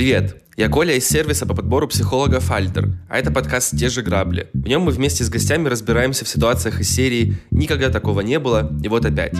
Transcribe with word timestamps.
Привет! 0.00 0.42
Я 0.56 0.70
Коля 0.70 0.94
из 0.94 1.06
сервиса 1.06 1.44
по 1.44 1.52
подбору 1.52 1.86
психологов 1.86 2.50
«Альтер», 2.50 2.88
а 3.10 3.18
это 3.18 3.30
подкаст 3.30 3.76
«Те 3.76 3.90
же 3.90 4.00
грабли». 4.00 4.48
В 4.54 4.66
нем 4.66 4.80
мы 4.80 4.92
вместе 4.92 5.24
с 5.24 5.28
гостями 5.28 5.68
разбираемся 5.68 6.24
в 6.24 6.28
ситуациях 6.28 6.80
из 6.80 6.88
серии 6.88 7.36
«Никогда 7.50 7.90
такого 7.90 8.22
не 8.22 8.38
было» 8.38 8.72
и 8.82 8.88
вот 8.88 9.04
опять. 9.04 9.34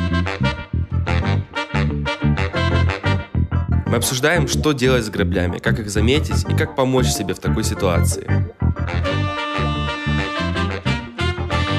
Мы 3.87 3.97
обсуждаем, 3.97 4.49
что 4.49 4.73
делать 4.73 5.07
с 5.07 5.09
граблями, 5.09 5.57
как 5.57 5.79
их 5.79 5.89
заметить 5.89 6.45
и 6.47 6.55
как 6.55 6.77
помочь 6.77 7.07
себе 7.07 7.33
в 7.33 7.39
такой 7.39 7.65
ситуации. 7.65 8.27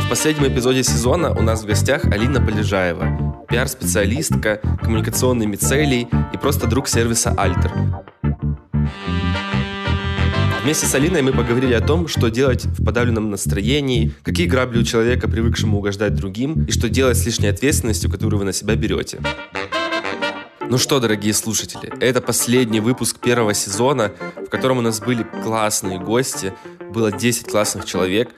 В 0.06 0.10
последнем 0.10 0.52
эпизоде 0.52 0.82
сезона 0.82 1.30
у 1.38 1.44
нас 1.44 1.62
в 1.62 1.68
гостях 1.68 2.06
Алина 2.06 2.44
Полежаева, 2.44 3.46
пиар-специалистка, 3.48 4.60
коммуникационными 4.82 5.56
целей 5.56 6.08
и 6.34 6.38
просто 6.38 6.66
друг 6.66 6.88
сервиса 6.88 7.32
«Альтер». 7.38 8.01
Вместе 10.64 10.86
с 10.86 10.94
Алиной 10.94 11.24
мы 11.24 11.32
поговорили 11.32 11.74
о 11.74 11.82
том, 11.82 12.08
что 12.08 12.30
делать 12.30 12.66
в 12.66 12.86
подавленном 12.86 13.32
настроении, 13.32 14.14
какие 14.22 14.46
грабли 14.46 14.78
у 14.78 14.84
человека, 14.84 15.28
привыкшему 15.28 15.80
угождать 15.80 16.14
другим, 16.14 16.66
и 16.66 16.72
что 16.72 16.88
делать 16.88 17.18
с 17.18 17.26
лишней 17.26 17.50
ответственностью, 17.50 18.12
которую 18.12 18.38
вы 18.40 18.46
на 18.46 18.54
себя 18.54 18.76
берете. 18.76 19.20
Ну 20.70 20.78
что, 20.78 21.00
дорогие 21.00 21.34
слушатели, 21.34 21.92
это 22.00 22.22
последний 22.22 22.80
выпуск 22.80 23.18
первого 23.20 23.56
сезона, 23.56 24.12
в 24.38 24.50
котором 24.50 24.78
у 24.78 24.82
нас 24.82 25.00
были 25.02 25.26
классные 25.44 26.00
гости, 26.00 26.54
было 26.94 27.12
10 27.12 27.48
классных 27.48 27.86
человек. 27.86 28.30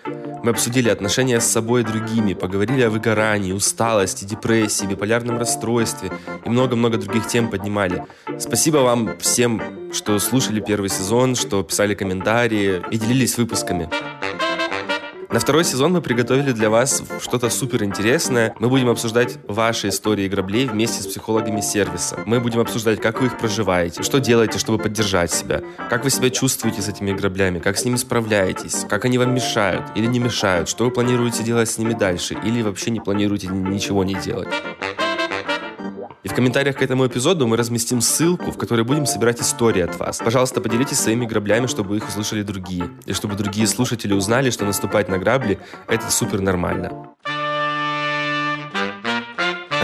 Мы 0.44 0.52
обсудили 0.52 0.88
отношения 0.88 1.42
с 1.42 1.46
собой 1.46 1.82
и 1.82 1.86
другими, 1.86 2.34
поговорили 2.34 2.84
о 2.84 2.90
выгорании, 2.90 3.52
усталости, 3.52 4.24
депрессии, 4.24 4.86
биполярном 4.86 5.38
расстройстве 5.38 6.10
и 6.46 6.50
много-много 6.50 6.98
других 6.98 7.28
тем 7.28 7.50
поднимали. 7.50 8.06
Спасибо 8.40 8.78
вам 8.78 9.20
всем, 9.20 9.62
что 9.94 10.18
слушали 10.20 10.60
первый 10.60 10.90
сезон, 10.90 11.36
что 11.36 11.64
писали 11.64 11.94
комментарии 11.94 12.82
и 12.92 12.98
делились 12.98 13.38
выпусками. 13.38 13.90
На 15.34 15.40
второй 15.40 15.64
сезон 15.64 15.94
мы 15.94 16.02
приготовили 16.02 16.52
для 16.52 16.70
вас 16.70 17.02
что-то 17.20 17.50
супер 17.50 17.84
интересное. 17.84 18.54
Мы 18.60 18.70
будем 18.70 18.90
обсуждать 18.90 19.40
ваши 19.48 19.90
истории 19.90 20.28
граблей 20.28 20.68
вместе 20.68 21.02
с 21.02 21.08
психологами 21.08 21.60
сервиса. 21.60 22.20
Мы 22.28 22.40
будем 22.40 22.60
обсуждать, 22.60 23.02
как 23.02 23.20
вы 23.20 23.28
их 23.28 23.40
проживаете, 23.40 24.04
что 24.04 24.20
делаете, 24.20 24.60
чтобы 24.60 24.78
поддержать 24.78 25.32
себя, 25.32 25.64
как 25.90 26.04
вы 26.04 26.12
себя 26.12 26.30
чувствуете 26.30 26.84
с 26.84 26.88
этими 26.88 27.14
граблями, 27.14 27.58
как 27.58 27.80
с 27.80 27.84
ними 27.84 27.96
справляетесь, 27.96 28.86
как 28.88 29.06
они 29.06 29.18
вам 29.18 29.34
мешают 29.34 29.84
или 29.96 30.06
не 30.06 30.20
мешают, 30.20 30.70
что 30.70 30.86
вы 30.86 30.92
планируете 30.92 31.42
делать 31.42 31.68
с 31.68 31.80
ними 31.80 31.94
дальше 31.94 32.38
или 32.46 32.62
вообще 32.62 32.92
не 32.92 33.00
планируете 33.00 33.48
ничего 33.48 34.04
не 34.04 34.14
делать. 34.14 34.50
И 36.24 36.30
в 36.30 36.34
комментариях 36.34 36.78
к 36.78 36.82
этому 36.82 37.06
эпизоду 37.06 37.48
мы 37.48 37.58
разместим 37.58 38.00
ссылку, 38.00 38.52
в 38.52 38.58
которой 38.58 38.86
будем 38.86 39.06
собирать 39.06 39.42
истории 39.42 39.82
от 39.82 40.00
вас. 40.00 40.20
Пожалуйста, 40.20 40.62
поделитесь 40.62 41.00
своими 41.00 41.26
граблями, 41.26 41.68
чтобы 41.68 41.98
их 41.98 42.08
услышали 42.08 42.44
другие. 42.44 42.90
И 43.06 43.14
чтобы 43.14 43.36
другие 43.36 43.68
слушатели 43.68 44.14
узнали, 44.14 44.50
что 44.50 44.66
наступать 44.66 45.10
на 45.10 45.18
грабли– 45.18 45.60
это 45.88 46.10
супер 46.10 46.40
нормально. 46.40 47.14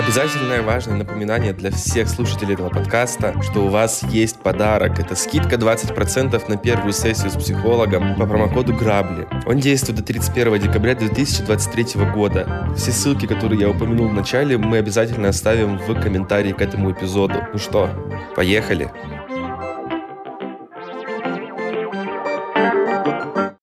Обязательное 0.09 0.63
важное 0.63 0.95
напоминание 0.97 1.53
для 1.53 1.69
всех 1.69 2.09
слушателей 2.09 2.55
этого 2.55 2.69
подкаста, 2.69 3.39
что 3.43 3.65
у 3.65 3.67
вас 3.67 4.01
есть 4.01 4.39
подарок. 4.39 4.99
Это 4.99 5.13
скидка 5.13 5.55
20% 5.55 6.49
на 6.49 6.57
первую 6.57 6.93
сессию 6.93 7.29
с 7.29 7.35
психологом 7.35 8.15
по 8.15 8.25
промокоду 8.25 8.73
Грабли. 8.73 9.27
Он 9.45 9.59
действует 9.59 9.99
до 9.99 10.03
31 10.03 10.61
декабря 10.61 10.95
2023 10.95 12.05
года. 12.11 12.73
Все 12.75 12.91
ссылки, 12.91 13.27
которые 13.27 13.61
я 13.61 13.69
упомянул 13.69 14.07
в 14.07 14.13
начале, 14.15 14.57
мы 14.57 14.79
обязательно 14.79 15.29
оставим 15.29 15.77
в 15.77 16.01
комментарии 16.01 16.53
к 16.53 16.61
этому 16.63 16.91
эпизоду. 16.91 17.43
Ну 17.53 17.59
что, 17.59 17.91
поехали! 18.35 18.91